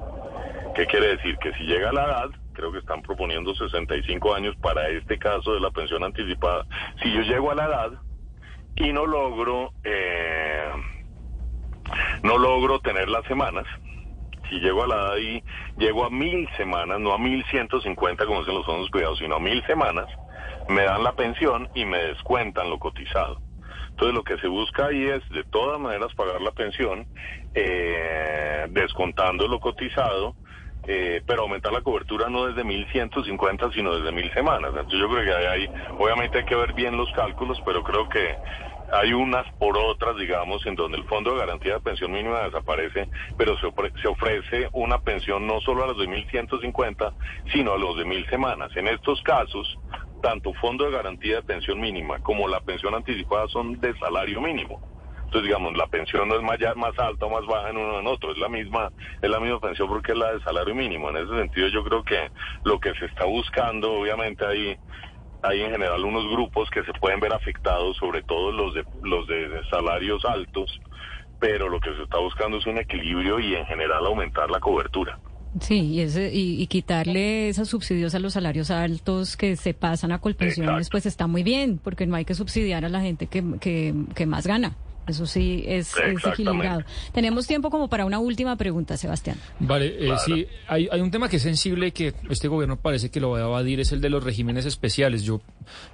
¿Qué 0.75 0.87
quiere 0.87 1.17
decir? 1.17 1.37
Que 1.38 1.52
si 1.55 1.64
llega 1.64 1.90
a 1.90 1.93
la 1.93 2.05
edad, 2.05 2.31
creo 2.52 2.73
que 2.73 2.78
están 2.78 3.02
proponiendo 3.02 3.55
65 3.55 4.35
años 4.35 4.57
para 4.57 4.88
este 4.88 5.19
caso 5.19 5.55
de 5.55 5.61
la 5.61 5.71
pensión 5.71 6.05
anticipada. 6.05 6.67
Si 7.02 7.12
yo 7.12 7.21
llego 7.23 7.50
a 7.50 7.55
la 7.55 7.67
edad 7.67 7.90
y 8.76 8.93
no 8.93 9.07
logro, 9.07 9.73
eh, 9.85 10.71
no 12.22 12.38
logro 12.38 12.80
tener 12.80 13.08
las 13.08 13.25
semanas, 13.26 13.66
si 14.48 14.60
llego 14.60 14.84
a 14.84 14.87
la 14.87 14.96
edad 14.96 15.16
y 15.16 15.44
llego 15.76 16.04
a 16.04 16.10
mil 16.10 16.48
semanas, 16.56 16.98
no 17.00 17.12
a 17.12 17.18
mil 17.18 17.44
ciento 17.50 17.80
cincuenta 17.80 18.26
como 18.26 18.40
dicen 18.40 18.54
los 18.54 18.66
fondos 18.66 18.90
cuidados, 18.90 19.18
sino 19.18 19.37
a 19.37 19.40
mil 19.40 19.62
semanas, 19.66 20.06
me 20.68 20.82
dan 20.82 21.02
la 21.02 21.12
pensión 21.12 21.68
y 21.75 21.84
me 21.84 21.98
descuentan 21.98 22.70
lo 22.70 22.78
cotizado. 22.78 23.40
Entonces 23.90 24.14
lo 24.14 24.22
que 24.22 24.38
se 24.38 24.48
busca 24.48 24.87
ahí 24.87 25.06
es 25.06 25.28
de 25.30 25.44
todas 25.44 25.80
maneras 25.80 26.14
pagar 26.14 26.40
la 26.40 26.52
pensión, 26.52 27.06
eh, 27.52 28.66
descontando 28.70 29.48
lo 29.48 29.58
cotizado, 29.58 30.37
eh, 30.87 31.20
pero 31.26 31.42
aumentar 31.42 31.72
la 31.72 31.82
cobertura 31.82 32.28
no 32.28 32.46
desde 32.46 32.64
1.150, 32.64 33.72
sino 33.72 33.96
desde 33.96 34.12
mil 34.12 34.32
semanas. 34.32 34.70
Entonces 34.70 35.00
yo 35.00 35.08
creo 35.08 35.25
que 35.25 35.46
hay, 35.46 35.70
obviamente 35.98 36.38
hay 36.38 36.44
que 36.44 36.54
ver 36.54 36.72
bien 36.75 36.96
los 36.96 37.10
cálculos, 37.12 37.60
pero 37.64 37.82
creo 37.82 38.08
que 38.08 38.38
hay 38.92 39.12
unas 39.12 39.50
por 39.54 39.76
otras, 39.76 40.16
digamos, 40.16 40.64
en 40.66 40.75
donde 40.75 40.99
el 40.99 41.04
Fondo 41.04 41.33
de 41.33 41.40
Garantía 41.40 41.75
de 41.75 41.80
Pensión 41.80 42.12
Mínima 42.12 42.40
desaparece, 42.40 43.09
pero 43.37 43.57
se, 43.59 43.71
se 44.00 44.09
ofrece 44.09 44.68
una 44.73 44.99
pensión 44.99 45.47
no 45.47 45.61
solo 45.61 45.85
a 45.85 45.88
los 45.88 45.99
de 45.99 46.07
1.150, 46.07 47.12
sino 47.52 47.73
a 47.75 47.78
los 47.78 47.97
de 47.97 48.04
mil 48.04 48.28
semanas. 48.28 48.71
En 48.76 48.88
estos 48.88 49.21
casos, 49.23 49.78
tanto 50.23 50.52
fondo 50.54 50.85
de 50.85 50.92
garantía 50.92 51.37
de 51.37 51.42
pensión 51.42 51.80
mínima 51.80 52.18
como 52.21 52.49
la 52.49 52.61
pensión 52.61 52.95
anticipada 52.95 53.47
son 53.49 53.80
de 53.80 53.97
salario 53.99 54.40
mínimo. 54.40 54.80
Entonces, 55.28 55.49
digamos, 55.49 55.76
la 55.76 55.87
pensión 55.88 56.26
no 56.26 56.37
es 56.37 56.42
más, 56.42 56.59
más 56.76 56.99
alta 56.99 57.26
o 57.26 57.30
más 57.30 57.45
baja 57.45 57.68
en 57.68 57.76
uno 57.76 57.97
o 57.97 58.00
en 58.00 58.07
otro, 58.07 58.33
es 58.33 58.38
la 58.38 58.49
misma, 58.49 58.90
es 59.21 59.28
la 59.28 59.38
misma 59.38 59.61
pensión 59.61 59.87
porque 59.87 60.12
es 60.12 60.18
la 60.18 60.33
de 60.33 60.40
salario 60.40 60.75
mínimo. 60.75 61.11
En 61.11 61.18
ese 61.18 61.37
sentido, 61.37 61.68
yo 61.68 61.85
creo 61.85 62.02
que 62.02 62.30
lo 62.64 62.80
que 62.80 62.95
se 62.95 63.04
está 63.04 63.26
buscando, 63.26 63.92
obviamente, 63.92 64.47
hay, 64.47 64.78
hay 65.42 65.62
en 65.62 65.71
general 65.71 66.04
unos 66.04 66.28
grupos 66.30 66.68
que 66.71 66.83
se 66.85 66.92
pueden 66.95 67.21
ver 67.21 67.33
afectados, 67.33 67.97
sobre 67.97 68.23
todo 68.23 68.52
los 68.52 68.75
de, 68.75 68.85
los 69.02 69.26
de 69.26 69.49
salarios 69.71 70.25
altos, 70.25 70.80
pero 71.38 71.68
lo 71.68 71.80
que 71.80 71.95
se 71.95 72.02
está 72.02 72.18
buscando 72.18 72.59
es 72.59 72.66
un 72.66 72.78
equilibrio 72.78 73.38
y 73.38 73.54
en 73.54 73.66
general 73.66 74.07
aumentar 74.07 74.50
la 74.50 74.61
cobertura. 74.61 75.18
Sí, 75.61 75.80
y, 75.80 76.00
ese, 76.02 76.30
y, 76.33 76.66
quitarle 76.66 77.49
esos 77.49 77.68
subsidios 77.68 78.14
a 78.14 78.18
los 78.18 78.35
salarios 78.35 78.71
altos 78.71 79.37
que 79.37 79.57
se 79.57 79.73
pasan 79.73 80.12
a 80.12 80.21
colpensiones, 80.21 80.90
pues 80.90 81.07
está 81.07 81.26
muy 81.26 81.42
bien, 81.42 81.78
porque 81.83 82.07
no 82.07 82.16
hay 82.16 82.26
que 82.26 82.35
subsidiar 82.35 82.85
a 82.85 82.88
la 82.88 83.00
gente 83.00 83.28
que, 83.28 83.42
que, 83.59 83.95
que 84.14 84.26
más 84.26 84.47
gana. 84.47 84.76
Eso 85.08 85.26
sí 85.26 85.64
es, 85.66 85.94
equilibrado. 86.24 86.84
Tenemos 87.12 87.46
tiempo 87.46 87.70
como 87.70 87.88
para 87.88 88.04
una 88.04 88.18
última 88.18 88.56
pregunta, 88.56 88.96
Sebastián. 88.96 89.38
Vale, 89.58 89.94
eh, 89.98 90.14
sí, 90.24 90.46
hay, 90.66 90.88
hay 90.92 91.00
un 91.00 91.10
tema 91.10 91.28
que 91.28 91.36
es 91.36 91.42
sensible 91.42 91.92
que 91.92 92.14
este 92.28 92.48
gobierno 92.48 92.76
parece 92.76 93.10
que 93.10 93.20
lo 93.20 93.30
va 93.30 93.38
a 93.38 93.42
evadir, 93.42 93.80
es 93.80 93.92
el 93.92 94.00
de 94.00 94.10
los 94.10 94.22
regímenes 94.22 94.66
especiales. 94.66 95.22
Yo 95.22 95.40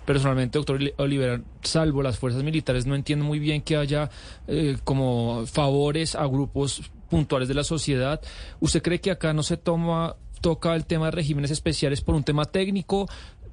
personalmente, 0.05 0.59
doctor 0.59 0.81
Olivera, 0.97 1.41
salvo 1.63 2.03
las 2.03 2.19
fuerzas 2.19 2.43
militares, 2.43 2.87
no 2.87 2.95
entiendo 2.95 3.25
muy 3.25 3.39
bien 3.39 3.63
que 3.63 3.77
haya 3.77 4.11
eh, 4.49 4.77
como 4.85 5.47
favores 5.47 6.15
a 6.15 6.27
grupos 6.27 6.83
puntuales 7.09 7.49
de 7.49 7.55
la 7.55 7.65
sociedad. 7.65 8.21
¿Usted 8.61 8.83
cree 8.83 9.01
que 9.01 9.11
acá 9.11 9.33
no 9.33 9.43
se 9.43 9.57
toma 9.57 10.17
toca 10.45 10.75
el 10.75 10.85
tema 10.85 11.07
de 11.07 11.13
regímenes 11.13 11.51
especiales 11.51 12.03
por 12.03 12.15
un 12.15 12.23
tema 12.23 12.45
técnico, 12.45 13.09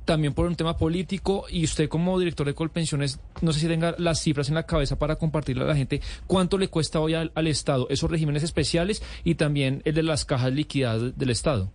también 0.06 0.34
por 0.34 0.46
un 0.46 0.56
tema 0.56 0.78
político 0.78 1.46
y 1.50 1.64
usted 1.64 1.90
como 1.90 2.20
director 2.20 2.46
de 2.46 2.54
Colpensiones, 2.54 3.20
no 3.42 3.54
sé 3.54 3.60
si 3.60 3.68
tenga 3.68 3.96
las 3.98 4.22
cifras 4.22 4.50
en 4.50 4.56
la 4.56 4.66
cabeza 4.66 4.98
para 4.98 5.16
compartirle 5.16 5.64
a 5.64 5.68
la 5.68 5.76
gente 5.76 6.02
cuánto 6.28 6.58
le 6.58 6.70
cuesta 6.70 7.00
hoy 7.00 7.14
al, 7.14 7.32
Estado 7.48 7.88
esos 7.90 8.10
regímenes 8.10 8.44
especiales 8.44 9.04
y 9.24 9.36
también 9.36 9.82
el 9.84 9.94
de 9.94 10.04
las 10.04 10.26
cajas 10.26 10.54
liquidadas 10.54 11.18
del 11.18 11.30
Estado. 11.30 11.72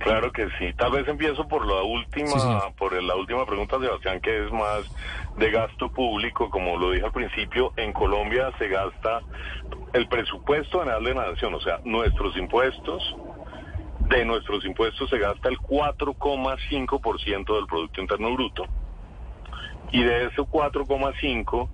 Claro 0.00 0.32
que 0.32 0.48
sí. 0.58 0.72
Tal 0.78 0.92
vez 0.92 1.06
empiezo 1.08 1.46
por 1.46 1.66
la 1.66 1.82
última, 1.82 2.70
por 2.78 3.02
la 3.02 3.16
última 3.16 3.44
pregunta, 3.44 3.78
Sebastián, 3.78 4.20
que 4.20 4.46
es 4.46 4.52
más 4.52 4.84
de 5.36 5.50
gasto 5.50 5.90
público. 5.90 6.48
Como 6.48 6.78
lo 6.78 6.92
dije 6.92 7.04
al 7.04 7.12
principio, 7.12 7.72
en 7.76 7.92
Colombia 7.92 8.50
se 8.58 8.68
gasta 8.68 9.20
el 9.92 10.08
presupuesto 10.08 10.80
general 10.80 11.04
de 11.04 11.14
la 11.14 11.30
nación, 11.30 11.54
o 11.54 11.60
sea, 11.60 11.80
nuestros 11.84 12.36
impuestos, 12.36 13.14
de 14.10 14.24
nuestros 14.24 14.64
impuestos 14.64 15.08
se 15.08 15.18
gasta 15.18 15.48
el 15.48 15.58
4,5% 15.58 17.54
del 17.54 17.66
Producto 17.66 18.00
Interno 18.00 18.34
Bruto. 18.34 18.64
Y 19.92 20.02
de 20.02 20.26
ese 20.26 20.42
4,5, 20.42 21.68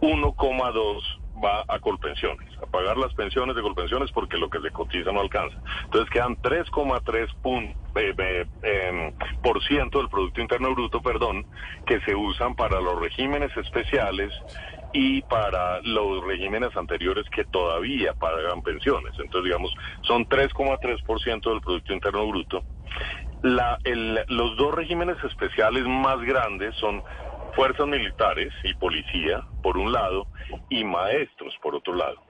1,2 0.00 1.02
va 1.42 1.64
a 1.68 1.78
colpensiones, 1.78 2.48
a 2.62 2.66
pagar 2.66 2.96
las 2.96 3.12
pensiones 3.14 3.54
de 3.54 3.62
colpensiones 3.62 4.10
porque 4.12 4.36
lo 4.36 4.48
que 4.48 4.60
se 4.60 4.70
cotiza 4.70 5.12
no 5.12 5.20
alcanza. 5.20 5.56
Entonces 5.84 6.10
quedan 6.10 6.36
3,3 6.36 7.74
eh, 7.96 8.14
eh, 8.18 8.46
em, 8.62 9.12
por 9.42 9.62
ciento 9.64 9.98
del 9.98 10.08
Producto 10.08 10.40
Interno 10.40 10.74
Bruto, 10.74 11.00
perdón, 11.02 11.46
que 11.86 12.00
se 12.00 12.14
usan 12.14 12.54
para 12.54 12.80
los 12.80 13.00
regímenes 13.00 13.54
especiales 13.56 14.32
y 14.92 15.22
para 15.22 15.80
los 15.82 16.24
regímenes 16.24 16.76
anteriores 16.76 17.28
que 17.30 17.44
todavía 17.44 18.14
pagan 18.14 18.62
pensiones. 18.62 19.12
Entonces, 19.18 19.44
digamos, 19.44 19.72
son 20.02 20.26
3,3% 20.26 21.50
del 21.50 21.60
Producto 21.60 21.92
Interno 21.92 22.26
Bruto. 22.26 22.64
La, 23.42 23.78
los 24.28 24.56
dos 24.56 24.74
regímenes 24.74 25.22
especiales 25.22 25.84
más 25.84 26.20
grandes 26.22 26.74
son 26.76 27.02
fuerzas 27.54 27.86
militares 27.86 28.52
y 28.64 28.74
policía, 28.74 29.44
por 29.62 29.76
un 29.76 29.92
lado, 29.92 30.26
y 30.68 30.84
maestros, 30.84 31.54
por 31.62 31.74
otro 31.74 31.94
lado. 31.94 32.22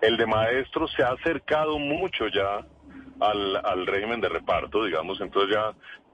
El 0.00 0.16
de 0.16 0.26
maestros 0.26 0.90
se 0.96 1.02
ha 1.02 1.10
acercado 1.10 1.78
mucho 1.78 2.26
ya 2.28 2.64
al, 3.20 3.56
al 3.64 3.86
régimen 3.86 4.20
de 4.20 4.28
reparto, 4.28 4.84
digamos, 4.84 5.20
entonces 5.20 5.54
ya, 5.54 5.72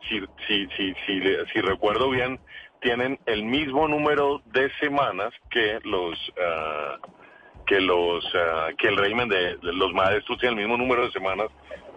si, 0.08 0.20
si, 0.46 0.66
si, 0.76 0.94
si, 1.06 1.20
si 1.52 1.60
recuerdo 1.60 2.10
bien, 2.10 2.40
tienen 2.80 3.18
el 3.26 3.44
mismo 3.44 3.88
número 3.88 4.42
de 4.46 4.70
semanas 4.80 5.32
que 5.50 5.78
los 5.84 6.14
uh, 6.30 7.00
que 7.66 7.80
los 7.80 8.24
uh, 8.24 8.76
que 8.76 8.88
el 8.88 8.96
régimen 8.96 9.28
de, 9.28 9.56
de, 9.56 9.72
los 9.72 9.92
maestros 9.92 10.38
tiene 10.38 10.60
el 10.60 10.68
mismo 10.68 10.76
número 10.76 11.06
de 11.06 11.12
semanas 11.12 11.48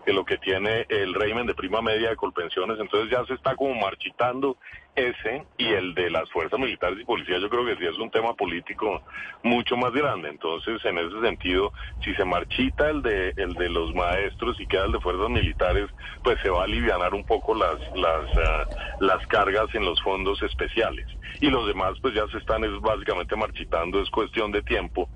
que 0.10 0.13
lo 0.13 0.25
que 0.25 0.39
tiene 0.39 0.88
el 0.89 1.13
régimen 1.13 1.46
de 1.46 1.54
prima 1.54 1.84
media 1.84 2.10
de 2.10 2.16
colpensiones, 2.16 2.80
entonces 2.80 3.12
ya 3.12 3.24
se 3.25 3.36
está 3.36 3.56
como 3.56 3.75
marchitando 3.75 4.58
ese 4.96 5.44
y 5.56 5.68
el 5.68 5.94
de 5.94 6.10
las 6.10 6.28
fuerzas 6.32 6.60
militares 6.60 6.98
y 7.00 7.06
policías, 7.06 7.39
yo 7.39 7.48
creo 7.48 7.63
que 7.63 7.75
sí 7.75 7.86
es 7.86 7.96
un 8.00 8.10
tema 8.10 8.34
político 8.34 9.04
mucho 9.44 9.78
más 9.78 9.92
grande, 9.92 10.30
entonces 10.30 10.84
en 10.84 10.98
ese 10.98 11.22
sentido, 11.22 11.72
si 12.04 12.16
se 12.16 12.25
marchita 12.25 12.89
el 12.89 13.04
de 13.04 13.36
el 13.38 13.54
de 13.54 13.70
los 13.70 13.94
maestros 13.94 14.60
y 14.60 14.66
queda 14.66 14.86
el 14.86 14.94
de 14.94 15.00
fuerzas 15.00 15.30
militares, 15.30 15.88
pues 16.24 16.39
se 16.42 16.50
va 16.50 16.62
a 16.62 16.63
aliviar 16.63 17.13
un 17.13 17.24
poco 17.24 17.54
las 17.54 17.78
las 17.96 18.25
uh, 18.36 19.06
las 19.06 19.28
cargas 19.28 19.68
en 19.75 19.86
los 19.86 20.01
fondos 20.01 20.42
especiales. 20.42 21.06
Y 21.39 21.51
los 21.51 21.68
demás 21.68 21.94
pues 22.01 22.16
ya 22.16 22.25
se 22.30 22.39
están 22.39 22.63
es 22.63 22.82
básicamente 22.82 23.36
marchitando, 23.36 24.01
es 24.01 24.10
cuestión 24.10 24.51
de 24.51 24.63
tiempo 24.63 25.08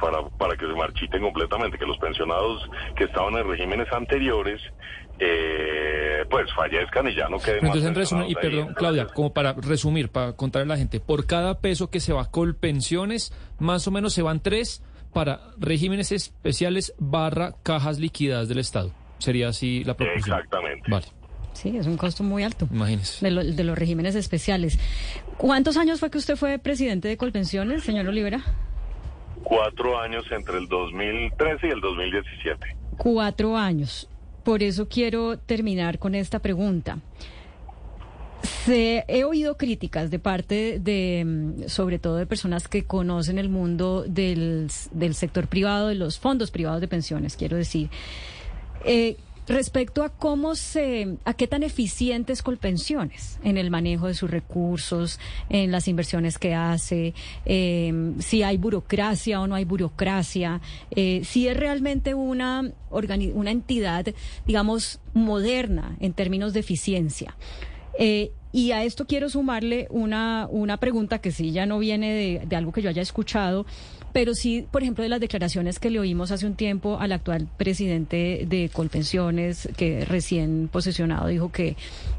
para, 0.00 0.22
para 0.38 0.56
que 0.56 0.66
se 0.66 0.72
marchiten 0.72 1.22
completamente, 1.22 1.78
que 1.78 1.86
los 1.86 1.98
pensionados 1.98 2.68
que 2.96 3.04
estaban 3.04 3.34
en 3.34 3.48
regímenes 3.48 3.92
anteriores 3.92 4.60
eh, 5.18 6.24
pues 6.30 6.50
fallezcan 6.54 7.08
y 7.08 7.14
ya 7.14 7.28
no 7.28 7.38
queden 7.38 7.66
Entonces, 7.66 7.84
en 7.84 7.94
resumen, 7.94 8.30
y 8.30 8.34
perdón, 8.34 8.74
Claudia, 8.74 9.06
como 9.06 9.32
para 9.32 9.52
resumir, 9.52 10.08
para 10.08 10.32
contarle 10.32 10.72
a 10.72 10.74
la 10.74 10.78
gente, 10.78 10.98
por 10.98 11.26
cada 11.26 11.60
peso 11.60 11.90
que 11.90 12.00
se 12.00 12.12
va 12.12 12.30
con 12.30 12.54
pensiones, 12.54 13.32
más 13.58 13.86
o 13.86 13.90
menos 13.90 14.14
se 14.14 14.22
van 14.22 14.40
tres 14.40 14.82
para 15.12 15.40
regímenes 15.58 16.12
especiales 16.12 16.94
barra 16.98 17.54
cajas 17.62 17.98
liquidadas 17.98 18.48
del 18.48 18.58
Estado. 18.58 18.92
Sería 19.18 19.48
así 19.48 19.84
la 19.84 19.94
proporción. 19.94 20.38
Exactamente. 20.38 20.90
Vale. 20.90 21.06
Sí, 21.52 21.76
es 21.76 21.86
un 21.86 21.96
costo 21.96 22.22
muy 22.22 22.42
alto. 22.42 22.66
Imagínese. 22.72 23.24
De, 23.24 23.30
lo, 23.30 23.44
de 23.44 23.64
los 23.64 23.76
regímenes 23.76 24.14
especiales. 24.14 24.78
¿Cuántos 25.36 25.76
años 25.76 26.00
fue 26.00 26.10
que 26.10 26.16
usted 26.16 26.36
fue 26.36 26.58
presidente 26.58 27.08
de 27.08 27.16
Colpensiones, 27.18 27.82
señor 27.82 28.06
Olivera? 28.06 28.40
Cuatro 29.50 29.98
años 29.98 30.24
entre 30.30 30.58
el 30.58 30.68
2013 30.68 31.66
y 31.66 31.70
el 31.70 31.80
2017. 31.80 32.76
Cuatro 32.96 33.56
años. 33.56 34.08
Por 34.44 34.62
eso 34.62 34.88
quiero 34.88 35.38
terminar 35.38 35.98
con 35.98 36.14
esta 36.14 36.38
pregunta. 36.38 37.00
Se, 38.42 39.04
he 39.08 39.24
oído 39.24 39.56
críticas 39.56 40.10
de 40.12 40.20
parte 40.20 40.78
de, 40.78 41.66
sobre 41.66 41.98
todo 41.98 42.16
de 42.16 42.26
personas 42.26 42.68
que 42.68 42.84
conocen 42.84 43.38
el 43.38 43.48
mundo 43.48 44.04
del, 44.06 44.68
del 44.92 45.14
sector 45.14 45.48
privado, 45.48 45.88
de 45.88 45.96
los 45.96 46.20
fondos 46.20 46.52
privados 46.52 46.80
de 46.80 46.86
pensiones, 46.86 47.36
quiero 47.36 47.56
decir, 47.56 47.90
eh, 48.84 49.16
Respecto 49.50 50.04
a 50.04 50.10
cómo 50.10 50.54
se, 50.54 51.16
a 51.24 51.34
qué 51.34 51.48
tan 51.48 51.64
eficientes 51.64 52.40
Colpensiones 52.40 53.40
en 53.42 53.58
el 53.58 53.68
manejo 53.68 54.06
de 54.06 54.14
sus 54.14 54.30
recursos, 54.30 55.18
en 55.48 55.72
las 55.72 55.88
inversiones 55.88 56.38
que 56.38 56.54
hace, 56.54 57.14
eh, 57.46 58.12
si 58.20 58.44
hay 58.44 58.58
burocracia 58.58 59.40
o 59.40 59.48
no 59.48 59.56
hay 59.56 59.64
burocracia, 59.64 60.60
eh, 60.92 61.22
si 61.24 61.48
es 61.48 61.56
realmente 61.56 62.14
una, 62.14 62.70
una 62.90 63.50
entidad, 63.50 64.06
digamos, 64.46 65.00
moderna 65.14 65.96
en 65.98 66.12
términos 66.12 66.52
de 66.52 66.60
eficiencia. 66.60 67.36
Eh, 67.98 68.30
y 68.52 68.70
a 68.70 68.84
esto 68.84 69.08
quiero 69.08 69.28
sumarle 69.28 69.88
una, 69.90 70.46
una 70.48 70.76
pregunta 70.76 71.20
que 71.20 71.32
sí 71.32 71.50
ya 71.50 71.66
no 71.66 71.80
viene 71.80 72.40
de 72.46 72.56
algo 72.56 72.70
que 72.70 72.82
yo 72.82 72.88
haya 72.88 73.02
escuchado, 73.02 73.66
pero 74.12 74.34
sí, 74.34 74.66
por 74.70 74.82
ejemplo, 74.82 75.02
de 75.02 75.08
las 75.08 75.20
declaraciones 75.20 75.78
que 75.78 75.90
le 75.90 76.00
oímos 76.00 76.30
hace 76.30 76.46
un 76.46 76.54
tiempo 76.54 76.98
al 76.98 77.12
actual 77.12 77.48
presidente 77.56 78.44
de 78.48 78.68
Colpensiones, 78.72 79.68
que 79.76 80.04
recién 80.04 80.68
posesionado 80.70 81.28
dijo 81.28 81.52
que, 81.52 81.76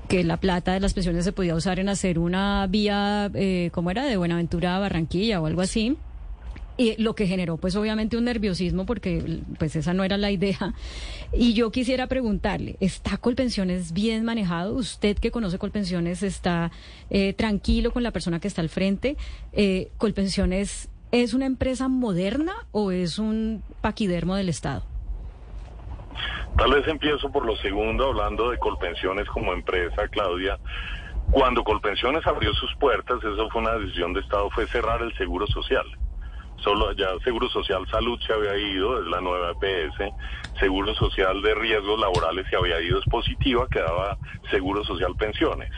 que 0.07 0.23
la 0.23 0.37
plata 0.37 0.73
de 0.73 0.79
las 0.79 0.93
pensiones 0.93 1.25
se 1.25 1.31
podía 1.31 1.55
usar 1.55 1.79
en 1.79 1.89
hacer 1.89 2.19
una 2.19 2.67
vía, 2.67 3.29
eh, 3.33 3.69
¿cómo 3.73 3.91
era?, 3.91 4.05
de 4.05 4.17
Buenaventura 4.17 4.75
a 4.75 4.79
Barranquilla 4.79 5.41
o 5.41 5.45
algo 5.45 5.61
así. 5.61 5.97
Y 6.77 6.99
lo 7.01 7.13
que 7.15 7.27
generó, 7.27 7.57
pues 7.57 7.75
obviamente 7.75 8.17
un 8.17 8.23
nerviosismo 8.23 8.85
porque 8.85 9.41
pues 9.59 9.75
esa 9.75 9.93
no 9.93 10.03
era 10.03 10.17
la 10.17 10.31
idea. 10.31 10.73
Y 11.33 11.53
yo 11.53 11.71
quisiera 11.71 12.07
preguntarle, 12.07 12.77
¿está 12.79 13.17
Colpensiones 13.17 13.91
bien 13.91 14.23
manejado? 14.23 14.73
Usted 14.75 15.17
que 15.17 15.31
conoce 15.31 15.57
Colpensiones 15.59 16.23
está 16.23 16.71
eh, 17.09 17.33
tranquilo 17.33 17.91
con 17.91 18.03
la 18.03 18.11
persona 18.11 18.39
que 18.39 18.47
está 18.47 18.61
al 18.61 18.69
frente. 18.69 19.15
Eh, 19.53 19.91
Colpensiones 19.97 20.89
¿Es 21.11 21.33
una 21.33 21.45
empresa 21.45 21.89
moderna 21.89 22.53
o 22.71 22.91
es 22.91 23.19
un 23.19 23.63
paquidermo 23.81 24.35
del 24.35 24.47
Estado? 24.47 24.83
Tal 26.57 26.71
vez 26.71 26.87
empiezo 26.87 27.29
por 27.29 27.45
lo 27.45 27.57
segundo, 27.57 28.07
hablando 28.07 28.49
de 28.49 28.57
Colpensiones 28.57 29.27
como 29.27 29.51
empresa, 29.51 30.07
Claudia. 30.07 30.57
Cuando 31.31 31.65
Colpensiones 31.65 32.25
abrió 32.25 32.53
sus 32.53 32.73
puertas, 32.75 33.17
eso 33.23 33.49
fue 33.49 33.61
una 33.61 33.73
decisión 33.73 34.13
de 34.13 34.21
Estado, 34.21 34.49
fue 34.51 34.65
cerrar 34.67 35.01
el 35.01 35.13
Seguro 35.17 35.47
Social. 35.47 35.85
Solo 36.63 36.93
ya 36.93 37.07
Seguro 37.25 37.49
Social 37.49 37.85
Salud 37.89 38.17
se 38.25 38.31
había 38.31 38.55
ido, 38.55 39.01
es 39.01 39.07
la 39.07 39.19
nueva 39.19 39.51
EPS. 39.51 40.13
Seguro 40.59 40.93
Social 40.95 41.41
de 41.41 41.55
Riesgos 41.55 41.99
Laborales 41.99 42.45
se 42.49 42.55
había 42.55 42.79
ido, 42.79 42.99
es 42.99 43.05
positiva, 43.05 43.67
quedaba 43.69 44.17
Seguro 44.49 44.85
Social 44.85 45.13
Pensiones. 45.17 45.71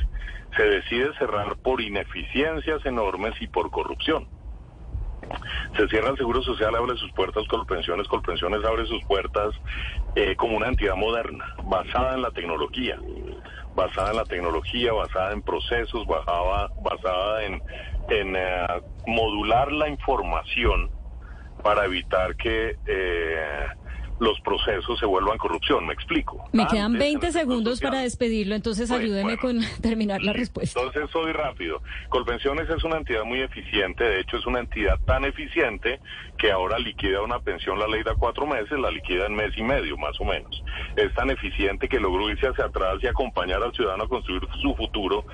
Se 0.55 0.63
decide 0.63 1.11
cerrar 1.17 1.55
por 1.57 1.81
ineficiencias 1.81 2.85
enormes 2.85 3.33
y 3.41 3.47
por 3.47 3.71
corrupción. 3.71 4.27
Se 5.77 5.87
cierra 5.87 6.09
el 6.09 6.17
Seguro 6.17 6.41
Social, 6.41 6.75
abre 6.75 6.95
sus 6.97 7.11
puertas, 7.13 7.47
Colpensiones, 7.47 8.07
Colpensiones 8.07 8.63
abre 8.65 8.85
sus 8.85 9.03
puertas 9.05 9.53
eh, 10.15 10.35
como 10.35 10.57
una 10.57 10.67
entidad 10.67 10.95
moderna, 10.95 11.55
basada 11.63 12.15
en 12.15 12.21
la 12.21 12.31
tecnología, 12.31 12.97
basada 13.75 14.11
en 14.11 14.17
la 14.17 14.25
tecnología, 14.25 14.93
basada 14.93 15.31
en 15.33 15.41
procesos, 15.41 16.05
basada, 16.05 16.69
basada 16.81 17.43
en, 17.43 17.61
en 18.09 18.35
eh, 18.35 18.67
modular 19.07 19.71
la 19.71 19.89
información 19.89 20.89
para 21.63 21.85
evitar 21.85 22.35
que 22.35 22.75
eh, 22.85 23.67
los 24.23 24.39
procesos 24.39 24.97
se 24.99 25.05
vuelvan 25.05 25.37
corrupción. 25.37 25.85
Me 25.85 25.93
explico. 25.93 26.47
Me 26.53 26.65
quedan 26.67 26.93
20 26.93 27.31
segundos 27.31 27.81
para 27.81 27.99
despedirlo, 27.99 28.55
entonces 28.55 28.89
ayúdeme 28.89 29.37
con 29.37 29.59
terminar 29.81 30.21
la 30.21 30.33
respuesta. 30.33 30.79
Entonces 30.79 31.11
soy 31.11 31.33
rápido. 31.33 31.81
Colpensiones 32.09 32.69
es 32.69 32.83
una 32.83 32.97
entidad 32.97 33.23
muy 33.25 33.41
eficiente, 33.41 34.03
de 34.03 34.21
hecho 34.21 34.37
es 34.37 34.45
una 34.45 34.59
entidad 34.59 34.97
tan 35.05 35.25
eficiente 35.25 35.99
que 36.37 36.51
ahora 36.51 36.79
liquida 36.79 37.21
una 37.21 37.39
pensión, 37.39 37.77
la 37.77 37.87
ley 37.87 38.03
da 38.03 38.15
cuatro 38.15 38.47
meses, 38.47 38.71
la 38.79 38.91
liquida 38.91 39.25
en 39.25 39.35
mes 39.35 39.55
y 39.57 39.63
medio, 39.63 39.97
más 39.97 40.19
o 40.19 40.25
menos. 40.25 40.63
Es 40.95 41.13
tan 41.13 41.29
eficiente 41.29 41.87
que 41.87 41.99
logró 41.99 42.29
irse 42.29 42.47
hacia 42.47 42.65
atrás 42.65 42.97
y 43.01 43.07
acompañar 43.07 43.61
al 43.61 43.73
ciudadano 43.73 44.05
a 44.05 44.07
construir 44.07 44.47
su 44.61 44.73
futuro 44.75 45.25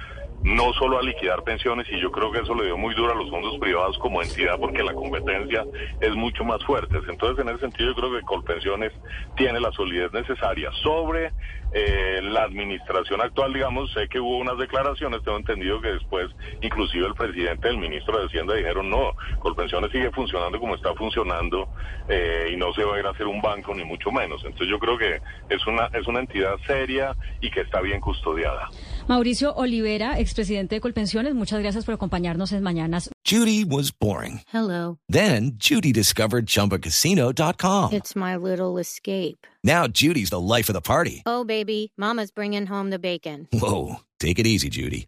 no 0.43 0.71
solo 0.73 0.99
a 0.99 1.03
liquidar 1.03 1.43
pensiones 1.43 1.87
y 1.89 1.99
yo 1.99 2.11
creo 2.11 2.31
que 2.31 2.39
eso 2.39 2.55
le 2.55 2.65
dio 2.65 2.77
muy 2.77 2.95
duro 2.95 3.11
a 3.11 3.15
los 3.15 3.29
fondos 3.29 3.57
privados 3.59 3.97
como 3.99 4.21
entidad 4.21 4.57
porque 4.59 4.83
la 4.83 4.93
competencia 4.93 5.65
es 5.99 6.15
mucho 6.15 6.43
más 6.43 6.63
fuerte. 6.63 6.97
Entonces, 7.07 7.45
en 7.45 7.49
ese 7.49 7.59
sentido, 7.59 7.89
yo 7.89 7.95
creo 7.95 8.13
que 8.13 8.21
Colpensiones 8.21 8.93
tiene 9.35 9.59
la 9.59 9.71
solidez 9.71 10.11
necesaria. 10.13 10.71
Sobre 10.83 11.31
eh, 11.73 12.21
la 12.23 12.43
administración 12.43 13.21
actual, 13.21 13.53
digamos, 13.53 13.91
sé 13.93 14.07
que 14.07 14.19
hubo 14.19 14.37
unas 14.37 14.57
declaraciones, 14.57 15.23
tengo 15.23 15.37
entendido 15.37 15.81
que 15.81 15.89
después, 15.89 16.29
inclusive 16.61 17.05
el 17.05 17.13
presidente 17.13 17.67
del 17.67 17.77
ministro 17.77 18.17
de 18.17 18.25
Hacienda 18.25 18.55
dijeron, 18.55 18.89
no, 18.89 19.13
Colpensiones 19.39 19.91
sigue 19.91 20.09
funcionando 20.11 20.59
como 20.59 20.75
está 20.75 20.93
funcionando 20.95 21.69
eh, 22.07 22.51
y 22.53 22.57
no 22.57 22.73
se 22.73 22.83
va 22.83 22.95
a 22.95 22.99
ir 22.99 23.05
a 23.05 23.11
hacer 23.11 23.27
un 23.27 23.41
banco 23.41 23.75
ni 23.75 23.83
mucho 23.83 24.11
menos. 24.11 24.41
Entonces, 24.45 24.69
yo 24.69 24.79
creo 24.79 24.97
que 24.97 25.19
es 25.49 25.67
una, 25.67 25.87
es 25.93 26.07
una 26.07 26.19
entidad 26.19 26.55
seria 26.65 27.15
y 27.41 27.51
que 27.51 27.61
está 27.61 27.81
bien 27.81 27.99
custodiada. 27.99 28.69
Mauricio 29.09 29.55
Olivera, 29.55 30.19
expresidente 30.19 30.75
de 30.75 30.81
Colpensiones, 30.81 31.33
muchas 31.33 31.59
gracias 31.61 31.83
por 31.83 31.95
acompañarnos 31.95 32.51
en 32.51 32.61
Mañanas. 32.61 33.09
Judy 33.25 33.65
was 33.65 33.91
boring. 33.91 34.41
Hello. 34.53 34.99
Then 35.11 35.53
Judy 35.57 35.91
discovered 35.91 36.45
chumbacasino.com. 36.45 37.91
It's 37.91 38.15
my 38.15 38.35
little 38.35 38.77
escape. 38.77 39.47
Now 39.63 39.87
Judy's 39.87 40.29
the 40.29 40.39
life 40.39 40.69
of 40.69 40.75
the 40.75 40.81
party. 40.81 41.23
Oh, 41.25 41.43
baby, 41.43 41.91
mama's 41.97 42.29
bringing 42.29 42.67
home 42.67 42.91
the 42.91 42.99
bacon. 42.99 43.47
Whoa, 43.51 44.01
take 44.19 44.37
it 44.37 44.45
easy, 44.45 44.69
Judy. 44.69 45.07